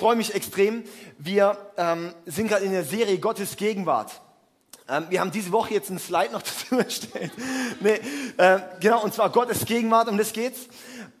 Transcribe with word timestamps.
freue 0.00 0.16
mich 0.16 0.34
extrem. 0.34 0.82
Wir 1.18 1.58
ähm, 1.76 2.14
sind 2.24 2.48
gerade 2.48 2.64
in 2.64 2.72
der 2.72 2.84
Serie 2.84 3.18
Gottes 3.18 3.56
Gegenwart. 3.56 4.22
Ähm, 4.88 5.04
wir 5.10 5.20
haben 5.20 5.30
diese 5.30 5.52
Woche 5.52 5.74
jetzt 5.74 5.90
einen 5.90 5.98
Slide 5.98 6.32
noch 6.32 6.40
dazu 6.70 6.78
erstellt. 6.78 7.30
nee, 7.80 8.00
äh, 8.38 8.60
genau, 8.80 9.04
und 9.04 9.12
zwar 9.12 9.28
Gottes 9.28 9.66
Gegenwart, 9.66 10.08
um 10.08 10.16
das 10.16 10.32
geht's. 10.32 10.68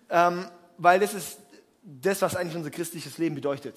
Ähm, 0.08 0.46
weil 0.78 0.98
das 0.98 1.12
ist 1.12 1.36
das, 1.82 2.22
was 2.22 2.36
eigentlich 2.36 2.56
unser 2.56 2.70
christliches 2.70 3.18
Leben 3.18 3.34
bedeutet. 3.34 3.76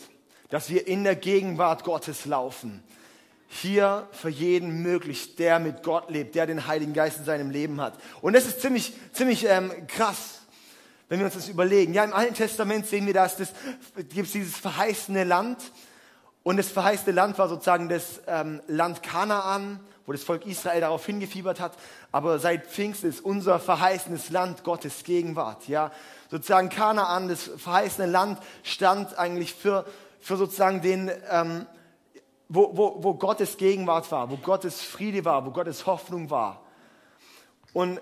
Dass 0.49 0.69
wir 0.69 0.87
in 0.87 1.03
der 1.03 1.17
Gegenwart 1.17 1.83
Gottes 1.83 2.25
laufen. 2.25 2.81
Hier 3.49 4.07
für 4.13 4.29
jeden 4.29 4.83
möglich, 4.83 5.35
der 5.35 5.59
mit 5.59 5.83
Gott 5.83 6.09
lebt, 6.11 6.33
der 6.35 6.47
den 6.47 6.65
Heiligen 6.65 6.93
Geist 6.93 7.17
in 7.17 7.25
seinem 7.25 7.49
Leben 7.49 7.81
hat. 7.81 7.99
Und 8.21 8.33
das 8.33 8.45
ist 8.45 8.61
ziemlich, 8.61 8.93
ziemlich 9.11 9.45
ähm, 9.49 9.73
krass, 9.87 10.42
wenn 11.13 11.19
wir 11.19 11.27
uns 11.27 11.35
das 11.35 11.47
überlegen. 11.47 11.93
Ja, 11.93 12.03
im 12.05 12.11
Alten 12.11 12.33
Testament 12.33 12.87
sehen 12.87 13.05
wir 13.05 13.13
das, 13.13 13.37
das 13.37 13.53
gibt 13.95 14.25
es 14.25 14.31
dieses 14.31 14.57
verheißene 14.57 15.23
Land. 15.23 15.59
Und 16.41 16.57
das 16.57 16.69
verheißene 16.69 17.11
Land 17.11 17.37
war 17.37 17.47
sozusagen 17.47 17.87
das 17.87 18.19
ähm, 18.25 18.63
Land 18.65 19.03
Kanaan, 19.03 19.79
wo 20.07 20.11
das 20.11 20.23
Volk 20.23 20.47
Israel 20.47 20.81
darauf 20.81 21.05
hingefiebert 21.05 21.59
hat. 21.59 21.73
Aber 22.11 22.39
seit 22.39 22.65
Pfingst 22.65 23.03
ist 23.03 23.23
unser 23.23 23.59
verheißenes 23.59 24.31
Land 24.31 24.63
Gottes 24.63 25.03
Gegenwart. 25.03 25.67
Ja, 25.67 25.91
sozusagen 26.31 26.69
Kanaan, 26.69 27.27
das 27.27 27.43
verheißene 27.43 28.07
Land, 28.07 28.39
stand 28.63 29.15
eigentlich 29.15 29.53
für, 29.53 29.85
für 30.19 30.35
sozusagen 30.35 30.81
den, 30.81 31.11
ähm, 31.29 31.67
wo, 32.49 32.75
wo, 32.75 33.03
wo 33.03 33.13
Gottes 33.13 33.57
Gegenwart 33.57 34.11
war, 34.11 34.31
wo 34.31 34.37
Gottes 34.37 34.81
Friede 34.81 35.23
war, 35.25 35.45
wo 35.45 35.51
Gottes 35.51 35.85
Hoffnung 35.85 36.31
war. 36.31 36.63
Und 37.71 38.01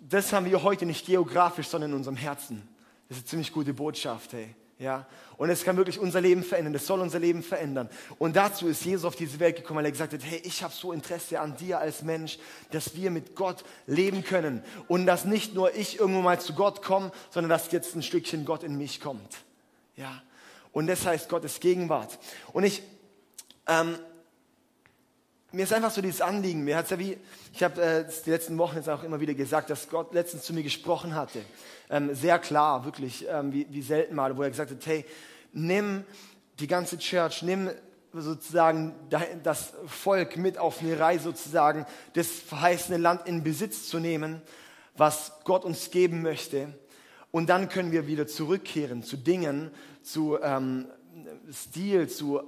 das 0.00 0.32
haben 0.32 0.46
wir 0.46 0.62
heute 0.62 0.86
nicht 0.86 1.06
geografisch, 1.06 1.68
sondern 1.68 1.90
in 1.90 1.96
unserem 1.96 2.16
Herzen. 2.16 2.66
Das 3.08 3.18
ist 3.18 3.24
eine 3.24 3.28
ziemlich 3.30 3.52
gute 3.52 3.74
Botschaft, 3.74 4.32
hey. 4.32 4.54
Ja, 4.78 5.06
und 5.36 5.50
es 5.50 5.62
kann 5.62 5.76
wirklich 5.76 5.98
unser 5.98 6.22
Leben 6.22 6.42
verändern. 6.42 6.72
Das 6.72 6.86
soll 6.86 7.00
unser 7.00 7.18
Leben 7.18 7.42
verändern. 7.42 7.90
Und 8.18 8.34
dazu 8.34 8.66
ist 8.66 8.82
Jesus 8.82 9.04
auf 9.04 9.14
diese 9.14 9.38
Welt 9.38 9.56
gekommen, 9.56 9.76
weil 9.76 9.84
er 9.84 9.90
gesagt 9.90 10.14
hat, 10.14 10.24
hey, 10.24 10.40
ich 10.42 10.62
habe 10.62 10.72
so 10.72 10.92
Interesse 10.92 11.38
an 11.38 11.54
dir 11.54 11.80
als 11.80 12.00
Mensch, 12.00 12.38
dass 12.70 12.96
wir 12.96 13.10
mit 13.10 13.36
Gott 13.36 13.62
leben 13.86 14.24
können. 14.24 14.62
Und 14.88 15.04
dass 15.04 15.26
nicht 15.26 15.54
nur 15.54 15.74
ich 15.74 15.98
irgendwo 15.98 16.22
mal 16.22 16.40
zu 16.40 16.54
Gott 16.54 16.80
komme, 16.80 17.12
sondern 17.28 17.50
dass 17.50 17.70
jetzt 17.72 17.94
ein 17.94 18.02
Stückchen 18.02 18.46
Gott 18.46 18.62
in 18.62 18.78
mich 18.78 19.02
kommt. 19.02 19.36
Ja, 19.96 20.22
und 20.72 20.86
das 20.86 21.04
heißt 21.04 21.28
Gottes 21.28 21.60
Gegenwart. 21.60 22.18
Und 22.54 22.64
ich, 22.64 22.82
ähm, 23.66 23.98
mir 25.52 25.64
ist 25.64 25.72
einfach 25.72 25.90
so 25.90 26.00
dieses 26.00 26.20
Anliegen, 26.20 26.62
mir 26.64 26.76
hat's 26.76 26.90
ja 26.90 26.98
wie, 26.98 27.16
ich 27.52 27.62
habe 27.62 27.82
äh, 27.82 28.04
die 28.24 28.30
letzten 28.30 28.56
Wochen 28.58 28.76
jetzt 28.76 28.88
auch 28.88 29.02
immer 29.02 29.20
wieder 29.20 29.34
gesagt, 29.34 29.70
dass 29.70 29.88
Gott 29.88 30.14
letztens 30.14 30.44
zu 30.44 30.52
mir 30.52 30.62
gesprochen 30.62 31.14
hatte. 31.14 31.40
Ähm, 31.88 32.14
sehr 32.14 32.38
klar, 32.38 32.84
wirklich, 32.84 33.26
ähm, 33.28 33.52
wie, 33.52 33.66
wie 33.70 33.82
selten 33.82 34.14
mal, 34.14 34.36
wo 34.36 34.42
er 34.42 34.50
gesagt 34.50 34.70
hat, 34.70 34.86
hey, 34.86 35.04
nimm 35.52 36.04
die 36.60 36.66
ganze 36.66 36.98
Church, 36.98 37.42
nimm 37.42 37.70
sozusagen 38.12 38.94
das 39.42 39.72
Volk 39.86 40.36
mit 40.36 40.58
auf 40.58 40.80
eine 40.80 40.98
Reise 40.98 41.24
sozusagen, 41.24 41.86
das 42.14 42.28
verheißene 42.28 42.98
Land 42.98 43.26
in 43.26 43.42
Besitz 43.44 43.88
zu 43.88 43.98
nehmen, 43.98 44.42
was 44.96 45.32
Gott 45.44 45.64
uns 45.64 45.90
geben 45.90 46.22
möchte. 46.22 46.74
Und 47.30 47.48
dann 47.48 47.68
können 47.68 47.92
wir 47.92 48.06
wieder 48.06 48.26
zurückkehren 48.26 49.02
zu 49.02 49.16
Dingen, 49.16 49.70
zu 50.02 50.38
ähm, 50.42 50.86
Stil, 51.52 52.08
zu 52.08 52.42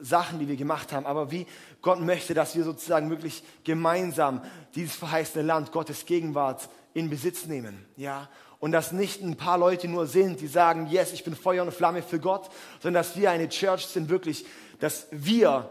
Sachen, 0.00 0.38
die 0.38 0.48
wir 0.48 0.56
gemacht 0.56 0.92
haben, 0.92 1.06
aber 1.06 1.30
wie 1.30 1.46
Gott 1.82 2.00
möchte, 2.00 2.34
dass 2.34 2.54
wir 2.56 2.64
sozusagen 2.64 3.10
wirklich 3.10 3.42
gemeinsam 3.64 4.42
dieses 4.74 4.94
verheißene 4.94 5.44
Land, 5.44 5.72
Gottes 5.72 6.06
Gegenwart 6.06 6.68
in 6.94 7.10
Besitz 7.10 7.46
nehmen. 7.46 7.84
Ja? 7.96 8.28
Und 8.60 8.72
dass 8.72 8.92
nicht 8.92 9.22
ein 9.22 9.36
paar 9.36 9.58
Leute 9.58 9.88
nur 9.88 10.06
sind, 10.06 10.40
die 10.40 10.46
sagen, 10.46 10.86
yes, 10.90 11.12
ich 11.12 11.24
bin 11.24 11.36
Feuer 11.36 11.64
und 11.64 11.72
Flamme 11.72 12.02
für 12.02 12.18
Gott, 12.18 12.48
sondern 12.80 13.02
dass 13.02 13.16
wir 13.16 13.30
eine 13.30 13.48
Church 13.48 13.86
sind, 13.86 14.08
wirklich, 14.08 14.46
dass 14.80 15.06
wir 15.10 15.68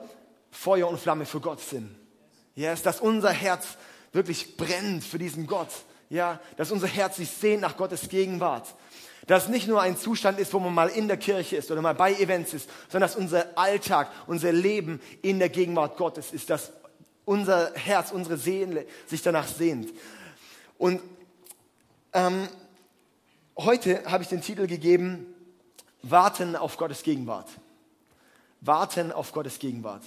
Feuer 0.51 0.87
und 0.87 0.99
Flamme 0.99 1.25
für 1.25 1.39
Gott 1.39 1.59
sind. 1.59 1.95
Yes, 2.55 2.83
dass 2.83 3.01
unser 3.01 3.31
Herz 3.31 3.77
wirklich 4.11 4.57
brennt 4.57 5.03
für 5.03 5.17
diesen 5.17 5.47
Gott. 5.47 5.69
Ja, 6.13 6.39
dass 6.57 6.69
unser 6.69 6.85
Herz 6.85 7.15
sich 7.15 7.31
sehnt 7.31 7.63
nach 7.63 7.75
Gottes 7.75 8.07
Gegenwart. 8.07 8.67
Dass 9.25 9.47
nicht 9.47 9.67
nur 9.67 9.81
ein 9.81 9.97
Zustand 9.97 10.37
ist, 10.37 10.53
wo 10.53 10.59
man 10.59 10.71
mal 10.71 10.89
in 10.89 11.07
der 11.07 11.17
Kirche 11.17 11.55
ist 11.55 11.71
oder 11.71 11.81
mal 11.81 11.95
bei 11.95 12.13
Events 12.13 12.53
ist, 12.53 12.69
sondern 12.87 13.09
dass 13.09 13.15
unser 13.15 13.57
Alltag, 13.57 14.11
unser 14.27 14.51
Leben 14.51 15.01
in 15.23 15.39
der 15.39 15.49
Gegenwart 15.49 15.97
Gottes 15.97 16.31
ist, 16.31 16.51
dass 16.51 16.71
unser 17.25 17.73
Herz, 17.73 18.11
unsere 18.11 18.37
Seele 18.37 18.85
sich 19.07 19.23
danach 19.23 19.47
sehnt. 19.47 19.91
Und 20.77 21.01
ähm, 22.13 22.47
heute 23.57 24.05
habe 24.05 24.21
ich 24.21 24.29
den 24.29 24.41
Titel 24.41 24.67
gegeben, 24.67 25.33
Warten 26.03 26.55
auf 26.55 26.77
Gottes 26.77 27.01
Gegenwart. 27.01 27.49
Warten 28.61 29.11
auf 29.11 29.31
Gottes 29.31 29.57
Gegenwart. 29.57 30.03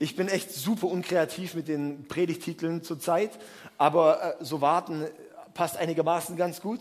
Ich 0.00 0.16
bin 0.16 0.26
echt 0.26 0.50
super 0.50 0.88
unkreativ 0.88 1.54
mit 1.54 1.68
den 1.68 2.08
Predigtiteln 2.08 2.82
zurzeit, 2.82 3.30
aber 3.78 4.40
äh, 4.40 4.44
so 4.44 4.60
warten 4.60 5.06
passt 5.56 5.76
einigermaßen 5.76 6.36
ganz 6.36 6.60
gut. 6.60 6.80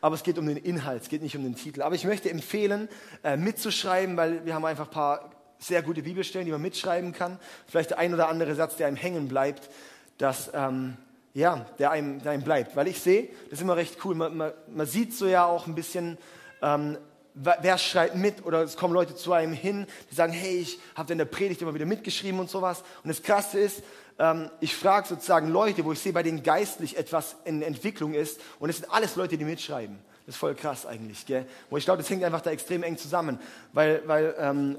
Aber 0.00 0.14
es 0.14 0.22
geht 0.22 0.36
um 0.36 0.46
den 0.46 0.58
Inhalt, 0.58 1.02
es 1.02 1.08
geht 1.08 1.22
nicht 1.22 1.36
um 1.36 1.44
den 1.44 1.54
Titel. 1.54 1.80
Aber 1.80 1.94
ich 1.94 2.04
möchte 2.04 2.28
empfehlen, 2.28 2.88
äh, 3.24 3.36
mitzuschreiben, 3.36 4.16
weil 4.16 4.44
wir 4.44 4.54
haben 4.54 4.64
einfach 4.64 4.88
ein 4.88 4.92
paar 4.92 5.30
sehr 5.58 5.82
gute 5.82 6.02
Bibelstellen, 6.02 6.44
die 6.44 6.52
man 6.52 6.60
mitschreiben 6.60 7.12
kann. 7.12 7.38
Vielleicht 7.66 7.90
der 7.90 7.98
ein 7.98 8.12
oder 8.12 8.28
andere 8.28 8.54
Satz, 8.54 8.76
der 8.76 8.88
einem 8.88 8.96
hängen 8.96 9.28
bleibt, 9.28 9.70
dass, 10.18 10.50
ähm, 10.52 10.96
ja, 11.32 11.66
der 11.78 11.92
einem, 11.92 12.20
der 12.22 12.32
einem 12.32 12.42
bleibt. 12.42 12.76
Weil 12.76 12.88
ich 12.88 13.00
sehe, 13.00 13.28
das 13.44 13.58
ist 13.58 13.62
immer 13.62 13.76
recht 13.76 14.04
cool, 14.04 14.14
man, 14.14 14.36
man, 14.36 14.52
man 14.68 14.86
sieht 14.86 15.14
so 15.14 15.26
ja 15.26 15.46
auch 15.46 15.66
ein 15.66 15.74
bisschen, 15.74 16.18
ähm, 16.62 16.98
wer 17.34 17.78
schreibt 17.78 18.16
mit 18.16 18.44
oder 18.44 18.62
es 18.62 18.76
kommen 18.76 18.94
Leute 18.94 19.14
zu 19.14 19.32
einem 19.32 19.52
hin, 19.52 19.86
die 20.10 20.14
sagen, 20.14 20.32
hey, 20.32 20.58
ich 20.58 20.80
habe 20.94 21.12
in 21.12 21.18
der 21.18 21.26
Predigt 21.26 21.62
immer 21.62 21.74
wieder 21.74 21.86
mitgeschrieben 21.86 22.40
und 22.40 22.50
sowas. 22.50 22.82
Und 23.02 23.08
das 23.08 23.22
Krasse 23.22 23.58
ist, 23.58 23.82
ähm, 24.18 24.50
ich 24.60 24.74
frage 24.74 25.08
sozusagen 25.08 25.48
Leute, 25.48 25.84
wo 25.84 25.92
ich 25.92 25.98
sehe, 25.98 26.12
bei 26.12 26.22
denen 26.22 26.42
geistlich 26.42 26.96
etwas 26.96 27.36
in 27.44 27.62
Entwicklung 27.62 28.14
ist. 28.14 28.40
Und 28.58 28.70
es 28.70 28.78
sind 28.78 28.90
alles 28.90 29.16
Leute, 29.16 29.36
die 29.36 29.44
mitschreiben. 29.44 29.98
Das 30.24 30.34
ist 30.34 30.38
voll 30.38 30.54
krass 30.54 30.86
eigentlich. 30.86 31.24
Gell? 31.26 31.46
Wo 31.70 31.76
ich 31.76 31.84
glaube, 31.84 32.02
das 32.02 32.10
hängt 32.10 32.24
einfach 32.24 32.40
da 32.40 32.50
extrem 32.50 32.82
eng 32.82 32.96
zusammen. 32.96 33.38
Weil, 33.72 34.02
weil 34.06 34.34
ähm, 34.38 34.78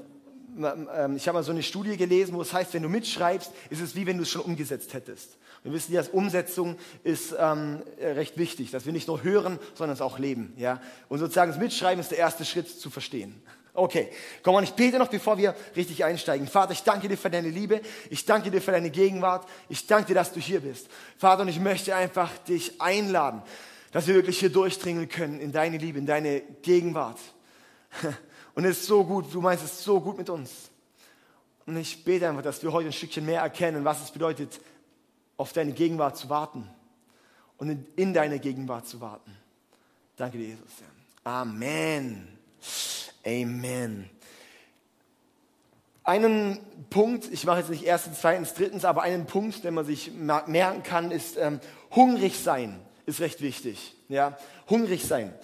ähm, 0.58 1.16
ich 1.16 1.26
habe 1.28 1.38
mal 1.38 1.42
so 1.42 1.52
eine 1.52 1.62
Studie 1.62 1.96
gelesen, 1.96 2.34
wo 2.34 2.42
es 2.42 2.52
heißt, 2.52 2.74
wenn 2.74 2.82
du 2.82 2.88
mitschreibst, 2.88 3.50
ist 3.70 3.80
es 3.80 3.94
wie 3.94 4.06
wenn 4.06 4.16
du 4.16 4.24
es 4.24 4.30
schon 4.30 4.42
umgesetzt 4.42 4.92
hättest. 4.94 5.36
Wir 5.62 5.72
wissen 5.72 5.92
ja, 5.92 6.00
dass 6.00 6.10
Umsetzung 6.10 6.76
ist 7.02 7.34
ähm, 7.38 7.82
recht 8.00 8.38
wichtig, 8.38 8.70
dass 8.70 8.86
wir 8.86 8.92
nicht 8.92 9.08
nur 9.08 9.22
hören, 9.22 9.58
sondern 9.74 9.94
es 9.94 10.00
auch 10.00 10.18
leben. 10.18 10.52
Ja? 10.56 10.80
Und 11.08 11.18
sozusagen 11.18 11.50
das 11.50 11.60
Mitschreiben 11.60 12.00
ist 12.00 12.10
der 12.10 12.18
erste 12.18 12.44
Schritt 12.44 12.68
zu 12.68 12.90
verstehen. 12.90 13.42
Okay, 13.78 14.10
komm 14.42 14.54
mal, 14.54 14.64
ich 14.64 14.72
bete 14.72 14.98
noch, 14.98 15.08
bevor 15.08 15.38
wir 15.38 15.54
richtig 15.76 16.04
einsteigen. 16.04 16.48
Vater, 16.48 16.72
ich 16.72 16.82
danke 16.82 17.08
dir 17.08 17.16
für 17.16 17.30
deine 17.30 17.48
Liebe. 17.48 17.80
Ich 18.10 18.24
danke 18.24 18.50
dir 18.50 18.60
für 18.60 18.72
deine 18.72 18.90
Gegenwart. 18.90 19.48
Ich 19.68 19.86
danke 19.86 20.08
dir, 20.08 20.14
dass 20.14 20.32
du 20.32 20.40
hier 20.40 20.60
bist. 20.60 20.88
Vater, 21.16 21.42
und 21.42 21.48
ich 21.48 21.60
möchte 21.60 21.94
einfach 21.94 22.36
dich 22.38 22.80
einladen, 22.80 23.42
dass 23.92 24.06
wir 24.06 24.14
wirklich 24.14 24.40
hier 24.40 24.50
durchdringen 24.50 25.08
können 25.08 25.40
in 25.40 25.52
deine 25.52 25.78
Liebe, 25.78 25.98
in 25.98 26.06
deine 26.06 26.40
Gegenwart. 26.62 27.18
Und 28.54 28.64
es 28.64 28.80
ist 28.80 28.86
so 28.86 29.04
gut, 29.04 29.32
du 29.32 29.40
meinst 29.40 29.62
es 29.62 29.84
so 29.84 30.00
gut 30.00 30.18
mit 30.18 30.28
uns. 30.28 30.50
Und 31.64 31.76
ich 31.76 32.04
bete 32.04 32.28
einfach, 32.28 32.42
dass 32.42 32.60
wir 32.60 32.72
heute 32.72 32.88
ein 32.88 32.92
Stückchen 32.92 33.24
mehr 33.24 33.42
erkennen, 33.42 33.84
was 33.84 34.02
es 34.02 34.10
bedeutet, 34.10 34.60
auf 35.36 35.52
deine 35.52 35.72
Gegenwart 35.72 36.16
zu 36.16 36.28
warten 36.28 36.68
und 37.58 37.86
in 37.94 38.12
deine 38.12 38.40
Gegenwart 38.40 38.88
zu 38.88 39.00
warten. 39.00 39.36
Danke 40.16 40.38
dir, 40.38 40.48
Jesus. 40.48 40.72
Amen. 41.22 42.26
Amen. 43.28 44.08
Einen 46.02 46.58
Punkt, 46.88 47.30
ich 47.30 47.44
mache 47.44 47.58
jetzt 47.58 47.68
nicht 47.68 47.84
erstens, 47.84 48.22
zweitens, 48.22 48.54
drittens, 48.54 48.86
aber 48.86 49.02
einen 49.02 49.26
Punkt, 49.26 49.64
den 49.64 49.74
man 49.74 49.84
sich 49.84 50.12
merken 50.12 50.82
kann, 50.82 51.10
ist 51.10 51.36
ähm, 51.36 51.60
hungrig 51.94 52.42
sein, 52.42 52.80
ist 53.04 53.20
recht 53.20 53.42
wichtig. 53.42 53.94
Ja, 54.08 54.38
hungrig 54.70 55.04
sein. 55.04 55.34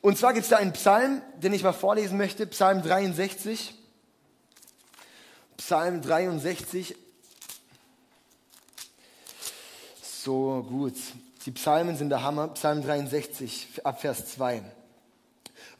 Und 0.00 0.16
zwar 0.16 0.32
gibt 0.32 0.44
es 0.44 0.50
da 0.50 0.56
einen 0.56 0.72
Psalm, 0.72 1.20
den 1.36 1.52
ich 1.52 1.62
mal 1.62 1.74
vorlesen 1.74 2.16
möchte, 2.16 2.46
Psalm 2.46 2.82
63. 2.82 3.74
Psalm 5.58 6.00
63. 6.00 6.96
So 10.02 10.66
gut. 10.66 10.94
Die 11.44 11.50
Psalmen 11.50 11.98
sind 11.98 12.08
der 12.08 12.22
Hammer. 12.22 12.48
Psalm 12.48 12.82
63, 12.82 13.82
ab 13.84 14.00
Vers 14.00 14.32
2. 14.32 14.62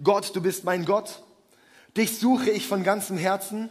Gott, 0.02 0.36
du 0.36 0.42
bist 0.42 0.64
mein 0.64 0.84
Gott 0.84 1.22
Dich 1.96 2.18
suche 2.18 2.50
ich 2.50 2.66
von 2.66 2.82
ganzem 2.82 3.16
Herzen. 3.16 3.70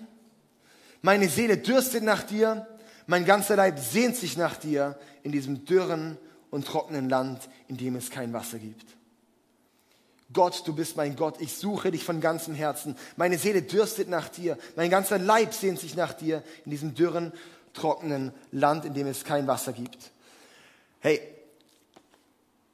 Meine 1.01 1.27
Seele 1.27 1.57
dürstet 1.57 2.03
nach 2.03 2.23
dir. 2.23 2.67
Mein 3.05 3.25
ganzer 3.25 3.55
Leib 3.55 3.79
sehnt 3.79 4.15
sich 4.15 4.37
nach 4.37 4.55
dir 4.55 4.97
in 5.23 5.31
diesem 5.31 5.65
dürren 5.65 6.17
und 6.49 6.65
trockenen 6.65 7.09
Land, 7.09 7.49
in 7.67 7.77
dem 7.77 7.95
es 7.95 8.09
kein 8.09 8.31
Wasser 8.31 8.59
gibt. 8.59 8.85
Gott, 10.31 10.63
du 10.65 10.73
bist 10.73 10.97
mein 10.97 11.15
Gott, 11.15 11.39
ich 11.39 11.57
suche 11.57 11.91
dich 11.91 12.03
von 12.03 12.21
ganzem 12.21 12.55
Herzen. 12.55 12.95
Meine 13.17 13.37
Seele 13.37 13.61
dürstet 13.61 14.09
nach 14.09 14.29
dir, 14.29 14.57
mein 14.75 14.89
ganzer 14.89 15.19
Leib 15.19 15.53
sehnt 15.53 15.79
sich 15.79 15.95
nach 15.95 16.13
dir 16.13 16.43
in 16.65 16.71
diesem 16.71 16.95
dürren, 16.95 17.33
trockenen 17.73 18.31
Land, 18.51 18.85
in 18.85 18.93
dem 18.93 19.07
es 19.07 19.23
kein 19.23 19.47
Wasser 19.47 19.73
gibt. 19.73 20.11
Hey, 20.99 21.21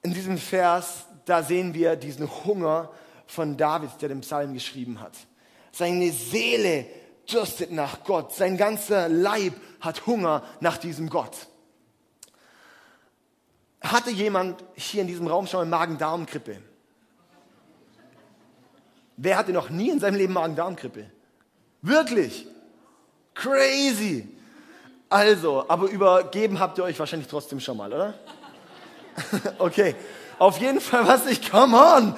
in 0.04 0.14
diesem 0.14 0.38
Vers, 0.38 1.06
da 1.26 1.44
sehen 1.44 1.74
wir 1.74 1.96
diesen 1.96 2.30
Hunger 2.46 2.92
von 3.28 3.58
David, 3.58 3.90
der 4.02 4.10
den 4.10 4.22
Psalm 4.22 4.54
geschrieben 4.54 5.02
hat. 5.02 5.14
Seine 5.72 6.12
Seele 6.12 6.86
dürstet 7.32 7.72
nach 7.72 8.04
Gott. 8.04 8.34
Sein 8.34 8.58
ganzer 8.58 9.08
Leib 9.10 9.54
hat 9.80 10.06
Hunger 10.08 10.44
nach 10.60 10.78
diesem 10.78 11.10
Gott. 11.10 11.48
Hatte 13.82 14.10
jemand 14.10 14.64
hier 14.76 15.02
in 15.02 15.08
diesem 15.08 15.28
Raum 15.28 15.48
schon 15.48 15.70
mal 15.70 15.78
Magen-Darm-Grippe? 15.78 16.58
Wer 19.18 19.38
hatte 19.38 19.52
noch 19.52 19.70
nie 19.70 19.90
in 19.90 20.00
seinem 20.00 20.16
Leben 20.16 20.34
Magen-Darm-Grippe? 20.34 21.10
Wirklich? 21.82 22.48
Crazy. 23.34 24.28
Also, 25.10 25.66
aber 25.68 25.90
übergeben 25.90 26.60
habt 26.60 26.78
ihr 26.78 26.84
euch 26.84 27.00
wahrscheinlich 27.00 27.28
trotzdem 27.28 27.60
schon 27.60 27.78
mal, 27.78 27.92
oder? 27.92 28.14
okay. 29.60 29.96
Auf 30.40 30.58
jeden 30.60 30.80
Fall, 30.80 31.06
was 31.06 31.26
ich, 31.26 31.52
come 31.52 31.78
on! 31.78 32.16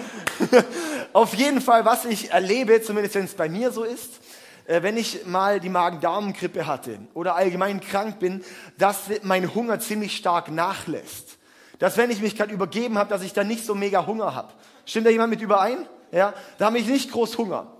Auf 1.14 1.34
jeden 1.34 1.60
Fall, 1.60 1.86
was 1.86 2.06
ich 2.06 2.30
erlebe, 2.30 2.80
zumindest 2.82 3.16
wenn 3.16 3.26
es 3.26 3.34
bei 3.34 3.50
mir 3.50 3.72
so 3.72 3.84
ist, 3.84 4.20
äh, 4.68 4.84
wenn 4.84 4.96
ich 4.96 5.26
mal 5.26 5.60
die 5.60 5.70
Magen-Darm-Grippe 5.70 6.68
hatte 6.68 7.00
oder 7.16 7.36
allgemein 7.36 7.82
krank 7.82 8.20
bin, 8.20 8.44
dass 8.78 9.06
mein 9.24 9.56
Hunger 9.56 9.80
ziemlich 9.80 10.16
stark 10.16 10.52
nachlässt. 10.52 11.40
Dass 11.80 11.98
wenn 11.98 12.12
ich 12.12 12.22
mich 12.22 12.38
gerade 12.38 12.54
übergeben 12.54 13.00
habe, 13.00 13.10
dass 13.10 13.24
ich 13.24 13.34
dann 13.34 13.48
nicht 13.48 13.66
so 13.66 13.74
mega 13.74 14.06
Hunger 14.06 14.36
habe. 14.36 14.54
Stimmt 14.86 15.08
da 15.08 15.10
jemand 15.10 15.32
mit 15.32 15.42
überein? 15.42 15.88
Ja, 16.12 16.36
da 16.60 16.66
habe 16.66 16.78
ich 16.78 16.86
nicht 16.86 17.12
groß 17.12 17.40
Hunger. 17.40 17.74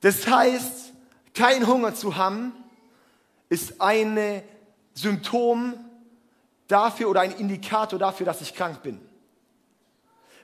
Das 0.00 0.26
heißt, 0.26 0.92
kein 1.32 1.64
Hunger 1.68 1.94
zu 1.94 2.16
haben, 2.16 2.52
ist 3.48 3.80
ein 3.80 4.42
Symptom 4.94 5.74
dafür 6.66 7.08
oder 7.08 7.20
ein 7.20 7.32
Indikator 7.36 8.00
dafür, 8.00 8.26
dass 8.26 8.40
ich 8.40 8.52
krank 8.54 8.82
bin. 8.82 9.00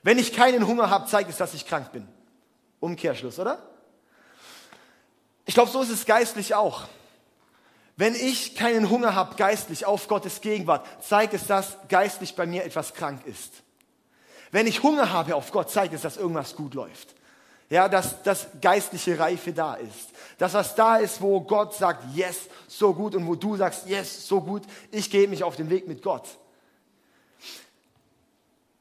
Wenn 0.03 0.17
ich 0.17 0.33
keinen 0.33 0.65
Hunger 0.67 0.89
habe, 0.89 1.07
zeigt 1.07 1.29
es, 1.29 1.37
dass 1.37 1.53
ich 1.53 1.67
krank 1.67 1.91
bin. 1.91 2.07
Umkehrschluss, 2.79 3.39
oder? 3.39 3.61
Ich 5.45 5.53
glaube, 5.53 5.71
so 5.71 5.81
ist 5.81 5.89
es 5.89 6.05
geistlich 6.05 6.55
auch. 6.55 6.83
Wenn 7.97 8.15
ich 8.15 8.55
keinen 8.55 8.89
Hunger 8.89 9.13
habe 9.13 9.35
geistlich 9.35 9.85
auf 9.85 10.07
Gottes 10.07 10.39
Gegenwart, 10.39 10.87
zeigt 11.01 11.33
es, 11.33 11.47
dass 11.47 11.75
geistlich 11.89 12.35
bei 12.35 12.45
mir 12.45 12.63
etwas 12.63 12.93
krank 12.93 13.25
ist. 13.25 13.51
Wenn 14.51 14.67
ich 14.67 14.83
Hunger 14.83 15.11
habe 15.11 15.35
auf 15.35 15.51
Gott, 15.51 15.69
zeigt 15.69 15.93
es, 15.93 16.03
dass 16.03 16.17
irgendwas 16.17 16.55
gut 16.55 16.75
läuft. 16.75 17.15
Ja, 17.69 17.87
dass, 17.87 18.23
dass 18.23 18.47
geistliche 18.61 19.19
Reife 19.19 19.53
da 19.53 19.75
ist. 19.75 20.09
Dass 20.37 20.53
was 20.53 20.75
da 20.75 20.97
ist, 20.97 21.21
wo 21.21 21.41
Gott 21.41 21.75
sagt, 21.75 22.15
yes, 22.15 22.47
so 22.67 22.93
gut 22.93 23.15
und 23.15 23.27
wo 23.27 23.35
du 23.35 23.57
sagst, 23.57 23.85
yes, 23.85 24.27
so 24.27 24.41
gut, 24.41 24.63
ich 24.91 25.11
gehe 25.11 25.27
mich 25.27 25.43
auf 25.43 25.55
den 25.55 25.69
Weg 25.69 25.87
mit 25.87 26.01
Gott. 26.01 26.27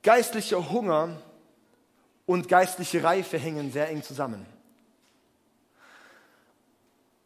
Geistlicher 0.02 0.70
Hunger 0.70 1.20
und 2.26 2.48
geistliche 2.48 3.02
Reife 3.02 3.38
hängen 3.38 3.72
sehr 3.72 3.88
eng 3.88 4.02
zusammen. 4.02 4.44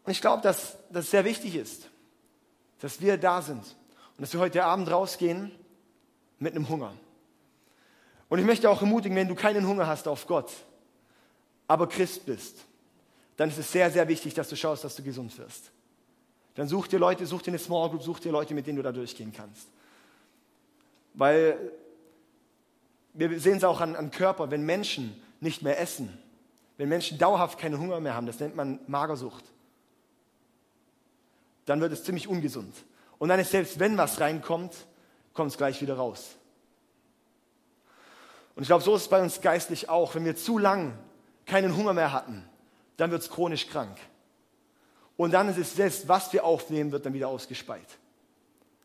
Und 0.05 0.13
ich 0.13 0.21
glaube, 0.21 0.43
dass 0.43 0.77
das 0.91 1.11
sehr 1.11 1.25
wichtig 1.25 1.55
ist, 1.57 1.89
dass 2.81 3.01
wir 3.01 3.17
da 3.17 3.43
sind 3.43 3.63
und 4.17 4.21
dass 4.23 4.33
wir 4.33 4.41
heute 4.41 4.65
Abend 4.65 4.91
rausgehen 4.91 5.53
mit 6.39 6.55
einem 6.55 6.69
Hunger. 6.69 6.93
Und 8.29 8.39
ich 8.39 8.45
möchte 8.45 8.69
auch 8.71 8.81
ermutigen, 8.81 9.17
wenn 9.17 9.29
du 9.29 9.35
keinen 9.35 9.67
Hunger 9.67 9.87
hast 9.87 10.09
auf 10.09 10.27
Gott, 10.27 10.51
aber 11.69 11.89
Christ 11.89 12.27
bist, 12.27 12.57
dann 13.37 13.49
ist 13.49 13.59
es 13.59 13.71
sehr, 13.71 13.91
sehr 13.91 14.09
wichtig, 14.09 14.35
dass 14.35 14.49
du 14.49 14.57
schaust, 14.57 14.85
dass 14.85 14.97
du 14.97 15.03
gesund 15.03 15.37
wirst. 15.39 15.71
Dann 16.55 16.69
such 16.69 16.87
dir 16.87 16.99
Leute, 16.99 17.27
such 17.27 17.43
dir 17.43 17.51
eine 17.51 17.59
Small 17.59 17.91
Group, 17.91 18.03
such 18.03 18.21
dir 18.21 18.33
Leute, 18.33 18.55
mit 18.55 18.67
denen 18.67 18.77
du 18.77 18.83
da 18.83 18.93
durchgehen 18.93 19.33
kannst. 19.35 19.69
Weil 21.15 21.73
wir 23.15 23.41
sehen 23.41 23.59
es 23.59 23.65
auch 23.65 23.81
an, 23.81 23.97
an 23.97 24.11
Körper, 24.11 24.51
wenn 24.51 24.65
Menschen 24.65 25.21
nicht 25.41 25.63
mehr 25.63 25.79
essen, 25.81 26.17
wenn 26.77 26.89
Menschen 26.89 27.19
dauerhaft 27.19 27.59
keinen 27.59 27.79
Hunger 27.79 28.01
mehr 28.01 28.15
haben, 28.15 28.27
das 28.27 28.41
nennt 28.41 28.57
man 28.57 28.81
Magersucht, 28.87 29.45
dann 31.67 31.81
wird 31.81 31.93
es 31.93 32.05
ziemlich 32.05 32.29
ungesund. 32.29 32.75
Und 33.19 33.29
dann 33.29 33.39
ist 33.39 33.51
selbst 33.51 33.79
wenn 33.79 33.97
was 33.97 34.21
reinkommt, 34.21 34.75
kommt 35.33 35.53
es 35.53 35.57
gleich 35.57 35.81
wieder 35.81 35.97
raus. 35.97 36.37
Und 38.55 38.63
ich 38.63 38.69
glaube, 38.69 38.85
so 38.85 38.95
ist 38.97 39.03
es 39.03 39.09
bei 39.09 39.23
uns 39.23 39.41
geistlich 39.41 39.89
auch. 39.89 40.15
Wenn 40.15 40.25
wir 40.25 40.37
zu 40.37 40.59
lang 40.59 40.99
keinen 41.47 41.77
Hunger 41.77 41.93
mehr 41.93 42.13
hatten, 42.13 42.45
dann 42.97 43.11
wird 43.11 43.23
es 43.23 43.31
chronisch 43.31 43.69
krank. 43.69 43.97
Und 45.17 45.33
dann 45.33 45.49
ist 45.49 45.59
es 45.59 45.75
selbst, 45.75 46.09
was 46.09 46.33
wir 46.33 46.45
aufnehmen, 46.45 46.93
wird 46.93 47.07
dann 47.07 47.15
wieder 47.15 47.29
ausgespeit. 47.29 47.87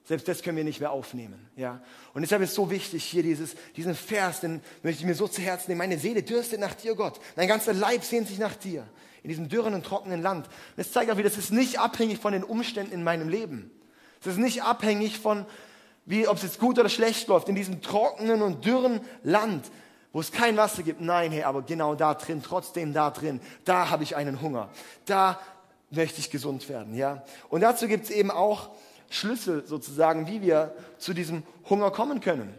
Selbst 0.07 0.25
das 0.29 0.41
können 0.41 0.55
wir 0.55 0.63
nicht 0.63 0.79
mehr 0.79 0.91
aufnehmen. 0.91 1.49
Ja? 1.57 1.81
Und 2.13 2.21
deshalb 2.21 2.41
ist 2.41 2.51
es 2.51 2.55
so 2.55 2.71
wichtig, 2.71 3.03
hier 3.03 3.23
dieses, 3.23 3.55
diesen 3.75 3.93
Vers, 3.93 4.39
den 4.39 4.61
möchte 4.81 5.01
ich 5.01 5.05
mir 5.05 5.15
so 5.15 5.27
zu 5.27 5.41
Herzen 5.41 5.69
nehmen. 5.69 5.79
Meine 5.79 5.99
Seele 5.99 6.23
dürstet 6.23 6.61
nach 6.61 6.75
dir, 6.75 6.95
Gott. 6.95 7.19
Mein 7.35 7.49
ganzer 7.49 7.73
Leib 7.73 8.05
sehnt 8.05 8.29
sich 8.29 8.39
nach 8.39 8.55
dir. 8.55 8.87
In 9.21 9.29
diesem 9.29 9.49
dürren 9.49 9.73
und 9.73 9.85
trockenen 9.85 10.21
Land. 10.21 10.45
Und 10.45 10.53
das 10.77 10.93
zeigt 10.93 11.11
auch 11.11 11.17
wieder, 11.17 11.27
das 11.27 11.37
ist 11.37 11.51
nicht 11.51 11.79
abhängig 11.79 12.19
von 12.19 12.31
den 12.31 12.45
Umständen 12.45 12.93
in 12.93 13.03
meinem 13.03 13.27
Leben. 13.27 13.69
Es 14.21 14.27
ist 14.27 14.37
nicht 14.37 14.63
abhängig 14.63 15.19
von, 15.19 15.45
wie 16.05 16.25
ob 16.25 16.37
es 16.37 16.43
jetzt 16.43 16.59
gut 16.59 16.79
oder 16.79 16.87
schlecht 16.87 17.27
läuft, 17.27 17.49
in 17.49 17.55
diesem 17.55 17.81
trockenen 17.81 18.41
und 18.41 18.63
dürren 18.63 19.01
Land, 19.23 19.69
wo 20.13 20.21
es 20.21 20.31
kein 20.31 20.55
Wasser 20.55 20.83
gibt. 20.83 21.01
Nein, 21.01 21.33
hey, 21.33 21.43
aber 21.43 21.63
genau 21.63 21.95
da 21.95 22.13
drin, 22.13 22.41
trotzdem 22.41 22.93
da 22.93 23.11
drin, 23.11 23.41
da 23.65 23.89
habe 23.89 24.03
ich 24.03 24.15
einen 24.15 24.41
Hunger. 24.41 24.69
Da 25.03 25.37
möchte 25.89 26.21
ich 26.21 26.31
gesund 26.31 26.69
werden, 26.69 26.95
ja. 26.95 27.25
Und 27.49 27.59
dazu 27.59 27.89
gibt 27.89 28.05
es 28.05 28.09
eben 28.09 28.31
auch 28.31 28.69
Schlüssel 29.09 29.65
sozusagen, 29.65 30.27
wie 30.27 30.41
wir 30.41 30.73
zu 30.97 31.13
diesem 31.13 31.43
Hunger 31.69 31.91
kommen 31.91 32.19
können 32.19 32.53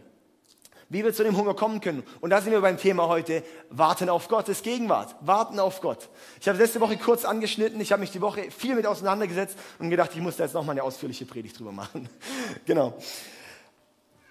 wie 0.88 1.04
wir 1.04 1.12
zu 1.12 1.22
dem 1.22 1.36
Hunger 1.36 1.54
kommen 1.54 1.80
können. 1.80 2.02
Und 2.20 2.30
da 2.30 2.40
sind 2.40 2.52
wir 2.52 2.60
beim 2.60 2.78
Thema 2.78 3.08
heute, 3.08 3.42
warten 3.70 4.08
auf 4.08 4.28
Gottes 4.28 4.62
Gegenwart, 4.62 5.14
warten 5.20 5.60
auf 5.60 5.80
Gott. 5.80 6.08
Ich 6.40 6.48
habe 6.48 6.58
letzte 6.58 6.80
Woche 6.80 6.96
kurz 6.96 7.24
angeschnitten, 7.24 7.80
ich 7.80 7.92
habe 7.92 8.00
mich 8.00 8.10
die 8.10 8.20
Woche 8.20 8.50
viel 8.50 8.74
mit 8.74 8.86
auseinandergesetzt 8.86 9.58
und 9.78 9.90
gedacht, 9.90 10.10
ich 10.14 10.20
muss 10.20 10.36
da 10.36 10.44
jetzt 10.44 10.54
nochmal 10.54 10.74
eine 10.74 10.82
ausführliche 10.82 11.26
Predigt 11.26 11.58
drüber 11.58 11.72
machen. 11.72 12.08
genau. 12.64 12.96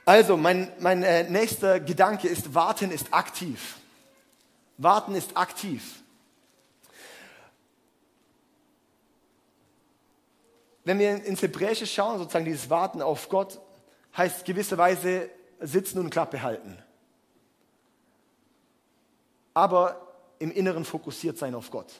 Also, 0.05 0.37
mein, 0.37 0.71
mein 0.79 1.03
äh, 1.03 1.29
nächster 1.29 1.79
Gedanke 1.79 2.27
ist, 2.27 2.55
warten 2.55 2.91
ist 2.91 3.13
aktiv. 3.13 3.75
Warten 4.77 5.15
ist 5.15 5.35
aktiv. 5.35 5.83
Wenn 10.87 10.99
wir 10.99 11.25
ins 11.25 11.41
Hebräische 11.41 11.85
schauen, 11.85 12.17
sozusagen 12.17 12.45
dieses 12.45 12.69
Warten 12.69 13.01
auf 13.01 13.27
Gott, 13.27 13.59
heißt 14.15 14.45
gewisserweise 14.45 15.29
sitzen 15.59 15.99
und 15.99 16.11
Klappe 16.11 16.41
halten. 16.41 16.81
Aber 19.53 20.15
im 20.39 20.49
Inneren 20.49 20.85
fokussiert 20.85 21.37
sein 21.37 21.55
auf 21.55 21.71
Gott. 21.71 21.91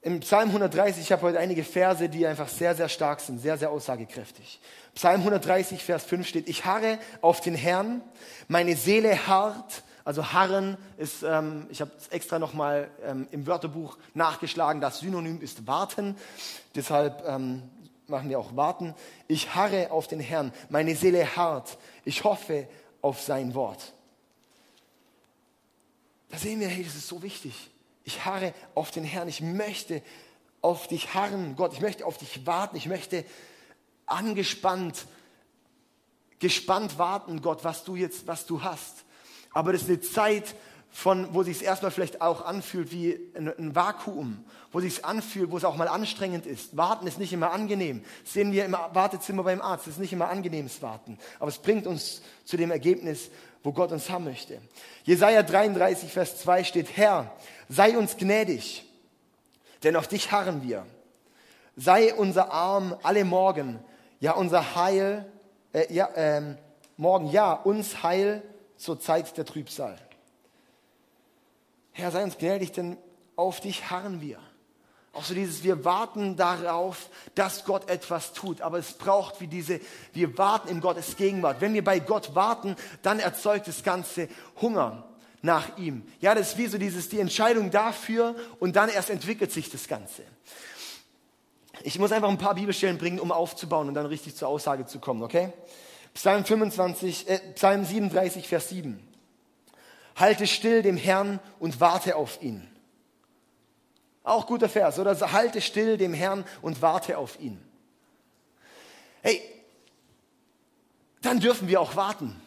Im 0.00 0.18
Psalm 0.18 0.48
130, 0.48 1.00
ich 1.00 1.12
habe 1.12 1.22
heute 1.22 1.38
einige 1.38 1.62
Verse, 1.62 2.08
die 2.08 2.26
einfach 2.26 2.48
sehr, 2.48 2.74
sehr 2.74 2.88
stark 2.88 3.20
sind, 3.20 3.38
sehr, 3.38 3.56
sehr 3.56 3.70
aussagekräftig. 3.70 4.60
Psalm 4.96 5.20
130, 5.20 5.84
Vers 5.84 6.02
5 6.06 6.26
steht, 6.26 6.48
ich 6.48 6.64
harre 6.64 6.98
auf 7.20 7.40
den 7.40 7.54
Herrn, 7.54 8.02
meine 8.48 8.74
Seele 8.74 9.28
harrt, 9.28 9.84
also 10.04 10.32
harren 10.32 10.76
ist, 10.96 11.22
ähm, 11.22 11.66
ich 11.70 11.80
habe 11.80 11.90
es 11.96 12.08
extra 12.08 12.38
nochmal 12.38 12.90
ähm, 13.04 13.28
im 13.30 13.46
Wörterbuch 13.46 13.98
nachgeschlagen, 14.14 14.80
das 14.80 15.00
Synonym 15.00 15.40
ist 15.40 15.66
warten, 15.66 16.16
deshalb 16.74 17.24
ähm, 17.26 17.62
machen 18.08 18.28
wir 18.28 18.38
auch 18.38 18.56
warten. 18.56 18.94
Ich 19.28 19.54
harre 19.54 19.90
auf 19.90 20.08
den 20.08 20.20
Herrn, 20.20 20.52
meine 20.68 20.96
Seele 20.96 21.36
harrt, 21.36 21.78
ich 22.04 22.24
hoffe 22.24 22.68
auf 23.00 23.20
sein 23.20 23.54
Wort. 23.54 23.92
Da 26.30 26.38
sehen 26.38 26.60
wir, 26.60 26.68
hey, 26.68 26.82
das 26.82 26.94
ist 26.94 27.08
so 27.08 27.22
wichtig. 27.22 27.70
Ich 28.04 28.24
harre 28.24 28.54
auf 28.74 28.90
den 28.90 29.04
Herrn. 29.04 29.28
Ich 29.28 29.42
möchte 29.42 30.02
auf 30.62 30.88
dich 30.88 31.12
harren, 31.12 31.56
Gott. 31.56 31.74
Ich 31.74 31.80
möchte 31.80 32.06
auf 32.06 32.16
dich 32.16 32.46
warten. 32.46 32.76
Ich 32.76 32.86
möchte 32.86 33.24
angespannt, 34.06 35.06
gespannt 36.38 36.98
warten, 36.98 37.42
Gott, 37.42 37.64
was 37.64 37.84
du 37.84 37.96
jetzt, 37.96 38.26
was 38.26 38.46
du 38.46 38.62
hast. 38.62 39.04
Aber 39.52 39.72
das 39.72 39.82
ist 39.82 39.88
eine 39.88 40.00
Zeit, 40.00 40.54
von, 40.92 41.32
wo 41.32 41.42
sich 41.42 41.56
es 41.56 41.62
erstmal 41.62 41.90
vielleicht 41.90 42.20
auch 42.20 42.44
anfühlt 42.44 42.92
wie 42.92 43.18
ein, 43.34 43.74
Vakuum, 43.74 44.44
wo 44.72 44.80
sich 44.80 44.98
es 44.98 45.04
anfühlt, 45.04 45.50
wo 45.50 45.56
es 45.56 45.64
auch 45.64 45.76
mal 45.76 45.88
anstrengend 45.88 46.44
ist. 46.44 46.76
Warten 46.76 47.06
ist 47.06 47.18
nicht 47.18 47.32
immer 47.32 47.50
angenehm. 47.50 48.04
Das 48.24 48.34
sehen 48.34 48.52
wir 48.52 48.66
im 48.66 48.72
Wartezimmer 48.72 49.42
beim 49.42 49.62
Arzt. 49.62 49.86
Es 49.86 49.94
ist 49.94 50.00
nicht 50.00 50.12
immer 50.12 50.28
angenehmes 50.28 50.82
Warten. 50.82 51.18
Aber 51.38 51.48
es 51.48 51.58
bringt 51.58 51.86
uns 51.86 52.20
zu 52.44 52.58
dem 52.58 52.70
Ergebnis, 52.70 53.30
wo 53.62 53.72
Gott 53.72 53.90
uns 53.90 54.10
haben 54.10 54.24
möchte. 54.24 54.60
Jesaja 55.04 55.42
33, 55.42 56.12
Vers 56.12 56.38
2 56.42 56.64
steht, 56.64 56.96
Herr, 56.96 57.32
sei 57.70 57.96
uns 57.96 58.18
gnädig, 58.18 58.84
denn 59.82 59.96
auf 59.96 60.08
dich 60.08 60.30
harren 60.30 60.62
wir. 60.62 60.84
Sei 61.74 62.12
unser 62.12 62.52
Arm 62.52 62.94
alle 63.02 63.24
Morgen, 63.24 63.78
ja 64.20 64.32
unser 64.32 64.74
Heil, 64.74 65.24
äh, 65.72 65.92
ja, 65.92 66.06
äh, 66.08 66.54
morgen, 66.98 67.30
ja, 67.30 67.54
uns 67.54 68.02
Heil 68.02 68.42
zur 68.82 69.00
Zeit 69.00 69.36
der 69.36 69.44
Trübsal. 69.44 69.98
Herr, 71.92 72.10
sei 72.10 72.24
uns 72.24 72.38
gnädig, 72.38 72.72
denn 72.72 72.96
auf 73.36 73.60
dich 73.60 73.90
harren 73.90 74.20
wir. 74.20 74.38
Auch 75.12 75.24
so 75.24 75.34
dieses, 75.34 75.62
wir 75.62 75.84
warten 75.84 76.36
darauf, 76.36 77.10
dass 77.34 77.64
Gott 77.64 77.90
etwas 77.90 78.32
tut. 78.32 78.62
Aber 78.62 78.78
es 78.78 78.94
braucht 78.94 79.40
wie 79.40 79.46
diese, 79.46 79.78
wir 80.14 80.38
warten 80.38 80.68
in 80.68 80.80
Gottes 80.80 81.16
Gegenwart. 81.16 81.60
Wenn 81.60 81.74
wir 81.74 81.84
bei 81.84 81.98
Gott 81.98 82.34
warten, 82.34 82.76
dann 83.02 83.18
erzeugt 83.20 83.68
das 83.68 83.82
Ganze 83.82 84.28
Hunger. 84.60 85.04
nach 85.42 85.76
ihm. 85.76 86.06
Ja, 86.20 86.34
das 86.36 86.50
ist 86.50 86.58
wie 86.58 86.68
so 86.68 86.78
dieses, 86.78 87.08
die 87.08 87.18
Entscheidung 87.18 87.70
dafür 87.72 88.36
und 88.60 88.76
dann 88.76 88.88
erst 88.88 89.10
entwickelt 89.10 89.50
sich 89.50 89.68
das 89.70 89.88
Ganze. 89.88 90.22
Ich 91.82 91.98
muss 91.98 92.12
einfach 92.12 92.28
ein 92.28 92.38
paar 92.38 92.54
Bibelstellen 92.54 92.96
bringen, 92.96 93.18
um 93.18 93.32
aufzubauen 93.32 93.88
und 93.88 93.94
dann 93.94 94.06
richtig 94.06 94.36
zur 94.36 94.46
Aussage 94.46 94.86
zu 94.86 95.00
kommen, 95.00 95.22
okay? 95.22 95.52
Psalm 96.14 96.44
25, 96.44 97.28
äh, 97.28 97.38
Psalm 97.54 97.84
37, 97.84 98.48
Vers 98.48 98.68
7. 98.68 99.02
Halte 100.16 100.46
still 100.46 100.82
dem 100.82 100.96
Herrn 100.96 101.40
und 101.58 101.80
warte 101.80 102.16
auf 102.16 102.42
ihn. 102.42 102.68
Auch 104.24 104.46
guter 104.46 104.68
Vers, 104.68 104.98
oder? 104.98 105.32
Halte 105.32 105.60
still 105.60 105.96
dem 105.96 106.14
Herrn 106.14 106.44
und 106.60 106.80
warte 106.82 107.18
auf 107.18 107.40
ihn. 107.40 107.60
Hey, 109.22 109.40
dann 111.22 111.40
dürfen 111.40 111.68
wir 111.68 111.80
auch 111.80 111.96
warten. 111.96 112.40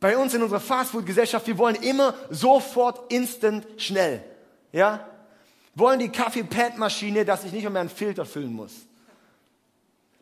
Bei 0.00 0.16
uns 0.16 0.32
in 0.32 0.42
unserer 0.42 0.60
Fastfood-Gesellschaft, 0.60 1.46
wir 1.46 1.58
wollen 1.58 1.74
immer 1.76 2.14
sofort, 2.30 3.12
instant, 3.12 3.66
schnell. 3.78 4.22
Ja? 4.70 5.06
Wollen 5.74 5.98
die 5.98 6.10
Kaffee-Pad-Maschine, 6.10 7.24
dass 7.24 7.44
ich 7.44 7.52
nicht 7.52 7.68
mehr 7.68 7.80
einen 7.80 7.90
Filter 7.90 8.24
füllen 8.24 8.52
muss. 8.52 8.72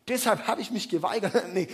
Deshalb 0.07 0.47
habe 0.47 0.61
ich 0.61 0.71
mich 0.71 0.89
geweigert. 0.89 1.33
nee. 1.53 1.67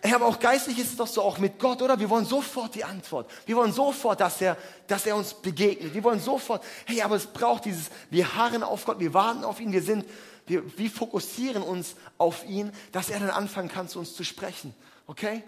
Hey, 0.00 0.14
aber 0.14 0.26
auch 0.26 0.38
geistlich 0.38 0.78
ist 0.78 0.90
es 0.90 0.96
doch 0.96 1.08
so, 1.08 1.22
auch 1.22 1.38
mit 1.38 1.58
Gott, 1.58 1.82
oder? 1.82 1.98
Wir 1.98 2.08
wollen 2.08 2.24
sofort 2.24 2.74
die 2.74 2.84
Antwort. 2.84 3.28
Wir 3.46 3.56
wollen 3.56 3.72
sofort, 3.72 4.20
dass 4.20 4.40
er, 4.40 4.56
dass 4.86 5.06
er 5.06 5.16
uns 5.16 5.34
begegnet. 5.34 5.92
Wir 5.92 6.04
wollen 6.04 6.20
sofort, 6.20 6.62
hey, 6.86 7.02
aber 7.02 7.16
es 7.16 7.26
braucht 7.26 7.64
dieses, 7.64 7.90
wir 8.08 8.36
harren 8.36 8.62
auf 8.62 8.84
Gott, 8.84 9.00
wir 9.00 9.12
warten 9.12 9.44
auf 9.44 9.60
ihn, 9.60 9.72
wir 9.72 9.82
sind, 9.82 10.06
wir, 10.46 10.62
wir 10.78 10.90
fokussieren 10.90 11.62
uns 11.62 11.96
auf 12.16 12.48
ihn, 12.48 12.72
dass 12.92 13.10
er 13.10 13.18
dann 13.18 13.30
anfangen 13.30 13.68
kann, 13.68 13.88
zu 13.88 13.98
uns 13.98 14.14
zu 14.14 14.22
sprechen. 14.22 14.72
Okay? 15.08 15.42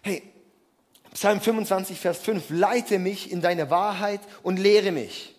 Hey, 0.00 0.22
Psalm 1.12 1.40
25, 1.40 2.00
Vers 2.00 2.18
5, 2.18 2.44
leite 2.48 2.98
mich 2.98 3.30
in 3.30 3.42
deine 3.42 3.68
Wahrheit 3.68 4.20
und 4.42 4.58
lehre 4.58 4.90
mich. 4.90 5.34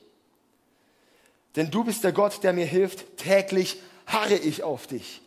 Denn 1.56 1.72
du 1.72 1.84
bist 1.84 2.04
der 2.04 2.12
Gott, 2.12 2.44
der 2.44 2.54
mir 2.54 2.66
hilft. 2.66 3.18
Täglich 3.18 3.82
harre 4.12 4.36
ich 4.36 4.64
auf 4.64 4.88
dich. 4.88 5.22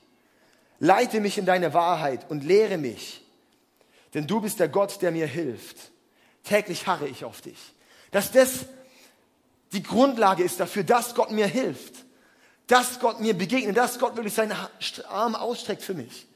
Leite 0.79 1.21
mich 1.21 1.39
in 1.39 1.47
deine 1.47 1.73
Wahrheit 1.75 2.31
und 2.31 2.45
lehre 2.45 2.79
mich. 2.79 3.23
Denn 4.13 4.27
du 4.27 4.41
bist 4.41 4.61
der 4.61 4.69
Gott, 4.69 5.03
der 5.03 5.11
mir 5.11 5.27
hilft. 5.27 5.77
Täglich 6.45 6.87
harre 6.87 7.09
ich 7.09 7.25
auf 7.25 7.41
dich. 7.41 7.59
Dass 8.11 8.31
das 8.31 8.67
die 9.73 9.83
Grundlage 9.83 10.45
ist 10.45 10.61
dafür, 10.61 10.85
dass 10.85 11.15
Gott 11.15 11.33
mir 11.33 11.47
hilft. 11.47 12.05
Dass 12.67 13.01
Gott 13.01 13.21
mir 13.21 13.35
begegnet, 13.35 13.77
dass 13.77 13.99
Gott 13.99 14.17
wirklich 14.17 14.35
seinen 14.35 14.57
Arm 15.09 15.35
ausstreckt 15.35 15.83
für 15.83 15.95
mich. 15.95 16.27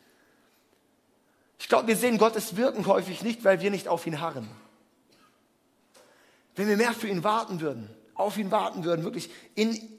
Ich 1.61 1.69
glaube, 1.69 1.89
wir 1.89 1.97
sehen 1.97 2.19
Gottes 2.19 2.57
Wirken 2.57 2.87
häufig 2.87 3.23
nicht, 3.23 3.45
weil 3.45 3.61
wir 3.61 3.71
nicht 3.71 3.89
auf 3.89 4.07
ihn 4.07 4.21
harren. 4.21 4.49
Wenn 6.57 6.69
wir 6.69 6.77
mehr 6.77 6.93
für 6.93 7.09
ihn 7.09 7.25
warten 7.25 7.61
würden, 7.61 7.89
auf 8.15 8.37
ihn 8.37 8.51
warten 8.51 8.85
würden, 8.85 9.05
wirklich 9.05 9.31
in, 9.55 9.98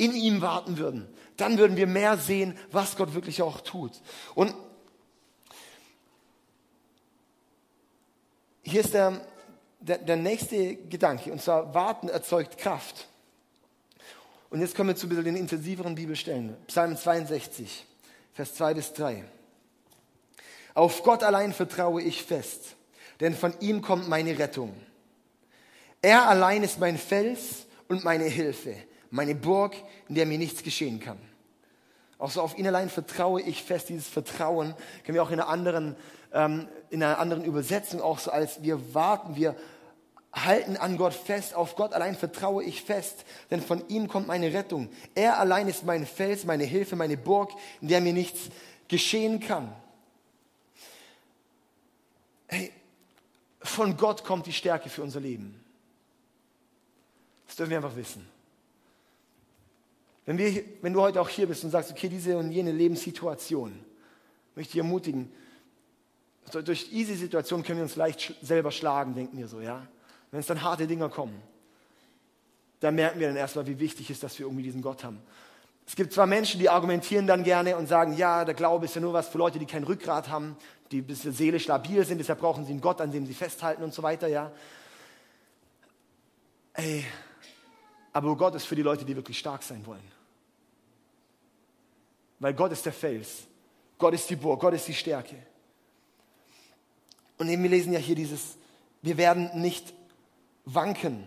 in 0.00 0.14
ihm 0.14 0.40
warten 0.40 0.78
würden, 0.78 1.06
dann 1.36 1.58
würden 1.58 1.76
wir 1.76 1.86
mehr 1.86 2.16
sehen, 2.16 2.56
was 2.72 2.96
Gott 2.96 3.12
wirklich 3.12 3.42
auch 3.42 3.60
tut. 3.60 3.92
Und 4.34 4.54
hier 8.62 8.80
ist 8.80 8.94
der, 8.94 9.20
der, 9.78 9.98
der 9.98 10.16
nächste 10.16 10.76
Gedanke, 10.76 11.30
und 11.30 11.42
zwar 11.42 11.74
Warten 11.74 12.08
erzeugt 12.08 12.56
Kraft. 12.56 13.08
Und 14.48 14.60
jetzt 14.60 14.74
kommen 14.74 14.88
wir 14.88 14.96
zu 14.96 15.06
den 15.06 15.36
intensiveren 15.36 15.94
Bibelstellen. 15.94 16.56
Psalm 16.66 16.96
62, 16.96 17.86
Vers 18.32 18.54
2 18.54 18.74
bis 18.74 18.94
3. 18.94 19.24
Auf 20.72 21.02
Gott 21.02 21.22
allein 21.22 21.52
vertraue 21.52 22.00
ich 22.00 22.22
fest, 22.22 22.74
denn 23.20 23.34
von 23.34 23.54
ihm 23.60 23.82
kommt 23.82 24.08
meine 24.08 24.38
Rettung. 24.38 24.74
Er 26.00 26.26
allein 26.26 26.62
ist 26.62 26.80
mein 26.80 26.96
Fels 26.96 27.66
und 27.88 28.02
meine 28.02 28.24
Hilfe, 28.24 28.74
meine 29.10 29.34
Burg, 29.34 29.74
in 30.08 30.14
der 30.14 30.26
mir 30.26 30.38
nichts 30.38 30.62
geschehen 30.62 31.00
kann. 31.00 31.18
Auch 32.18 32.30
so 32.30 32.42
auf 32.42 32.58
ihn 32.58 32.66
allein 32.66 32.90
vertraue 32.90 33.40
ich 33.40 33.62
fest. 33.62 33.88
Dieses 33.88 34.06
Vertrauen 34.06 34.74
können 35.04 35.14
wir 35.14 35.22
auch 35.22 35.30
in 35.30 35.40
einer 35.40 35.48
anderen, 35.48 35.96
ähm, 36.32 36.68
in 36.90 37.02
einer 37.02 37.18
anderen 37.18 37.44
Übersetzung 37.44 38.00
auch 38.02 38.18
so 38.18 38.30
als 38.30 38.62
wir 38.62 38.94
warten, 38.94 39.36
wir 39.36 39.56
halten 40.32 40.76
an 40.76 40.98
Gott 40.98 41.14
fest. 41.14 41.54
Auf 41.54 41.76
Gott 41.76 41.94
allein 41.94 42.14
vertraue 42.14 42.62
ich 42.62 42.82
fest, 42.82 43.24
denn 43.50 43.62
von 43.62 43.88
ihm 43.88 44.06
kommt 44.06 44.26
meine 44.26 44.52
Rettung. 44.52 44.90
Er 45.14 45.38
allein 45.38 45.66
ist 45.66 45.84
mein 45.84 46.06
Fels, 46.06 46.44
meine 46.44 46.64
Hilfe, 46.64 46.94
meine 46.94 47.16
Burg, 47.16 47.52
in 47.80 47.88
der 47.88 48.02
mir 48.02 48.12
nichts 48.12 48.50
geschehen 48.86 49.40
kann. 49.40 49.72
Hey, 52.48 52.70
von 53.62 53.96
Gott 53.96 54.24
kommt 54.24 54.46
die 54.46 54.52
Stärke 54.52 54.90
für 54.90 55.02
unser 55.02 55.20
Leben. 55.20 55.64
Das 57.46 57.56
dürfen 57.56 57.70
wir 57.70 57.78
einfach 57.78 57.96
wissen. 57.96 58.28
Wenn, 60.26 60.38
wir, 60.38 60.64
wenn 60.82 60.92
du 60.92 61.00
heute 61.00 61.20
auch 61.20 61.28
hier 61.28 61.46
bist 61.46 61.64
und 61.64 61.70
sagst, 61.70 61.90
okay, 61.90 62.08
diese 62.08 62.36
und 62.36 62.50
jene 62.50 62.72
Lebenssituation, 62.72 63.72
möchte 64.54 64.72
ich 64.72 64.78
ermutigen, 64.78 65.32
durch 66.64 66.90
diese 66.90 67.14
Situation 67.14 67.62
können 67.62 67.78
wir 67.78 67.84
uns 67.84 67.96
leicht 67.96 68.34
selber 68.42 68.70
schlagen, 68.70 69.14
denken 69.14 69.38
wir 69.38 69.48
so, 69.48 69.60
ja. 69.60 69.86
Wenn 70.30 70.40
es 70.40 70.46
dann 70.46 70.62
harte 70.62 70.86
Dinge 70.86 71.08
kommen, 71.08 71.40
dann 72.80 72.94
merken 72.94 73.20
wir 73.20 73.28
dann 73.28 73.36
erstmal, 73.36 73.66
wie 73.66 73.78
wichtig 73.78 74.10
es 74.10 74.16
ist, 74.16 74.22
dass 74.22 74.38
wir 74.38 74.46
irgendwie 74.46 74.62
diesen 74.62 74.82
Gott 74.82 75.04
haben. 75.04 75.20
Es 75.86 75.96
gibt 75.96 76.12
zwar 76.12 76.26
Menschen, 76.26 76.60
die 76.60 76.68
argumentieren 76.68 77.26
dann 77.26 77.42
gerne 77.42 77.76
und 77.76 77.88
sagen, 77.88 78.16
ja, 78.16 78.44
der 78.44 78.54
Glaube 78.54 78.84
ist 78.84 78.94
ja 78.94 79.00
nur 79.00 79.12
was 79.12 79.28
für 79.28 79.38
Leute, 79.38 79.58
die 79.58 79.66
kein 79.66 79.84
Rückgrat 79.84 80.28
haben 80.28 80.56
die 80.90 80.98
ein 80.98 81.06
bisschen 81.06 81.32
seelisch 81.32 81.66
labil 81.66 82.04
sind, 82.04 82.18
deshalb 82.18 82.40
brauchen 82.40 82.64
sie 82.64 82.72
einen 82.72 82.80
Gott, 82.80 83.00
an 83.00 83.12
dem 83.12 83.26
sie 83.26 83.34
festhalten 83.34 83.82
und 83.82 83.94
so 83.94 84.02
weiter, 84.02 84.26
ja. 84.26 84.50
Ey, 86.74 87.04
aber 88.12 88.36
Gott 88.36 88.54
ist 88.54 88.66
für 88.66 88.76
die 88.76 88.82
Leute, 88.82 89.04
die 89.04 89.14
wirklich 89.14 89.38
stark 89.38 89.62
sein 89.62 89.84
wollen. 89.86 90.02
Weil 92.38 92.54
Gott 92.54 92.72
ist 92.72 92.84
der 92.86 92.92
Fels, 92.92 93.44
Gott 93.98 94.14
ist 94.14 94.28
die 94.30 94.36
Burg, 94.36 94.60
Gott 94.60 94.74
ist 94.74 94.88
die 94.88 94.94
Stärke. 94.94 95.36
Und 97.38 97.48
eben, 97.48 97.62
wir 97.62 97.70
lesen 97.70 97.92
ja 97.92 97.98
hier 97.98 98.16
dieses, 98.16 98.56
wir 99.02 99.16
werden 99.16 99.50
nicht 99.60 99.94
wanken. 100.64 101.24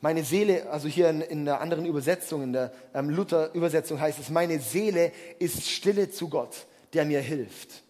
Meine 0.00 0.22
Seele, 0.22 0.70
also 0.70 0.88
hier 0.88 1.10
in, 1.10 1.20
in 1.22 1.44
der 1.44 1.60
anderen 1.60 1.84
Übersetzung, 1.84 2.42
in 2.42 2.52
der 2.52 2.72
ähm, 2.94 3.10
Luther-Übersetzung 3.10 4.00
heißt 4.00 4.18
es, 4.18 4.30
meine 4.30 4.60
Seele 4.60 5.12
ist 5.38 5.68
stille 5.68 6.10
zu 6.10 6.28
Gott, 6.28 6.66
der 6.92 7.04
mir 7.04 7.20
hilft. 7.20 7.82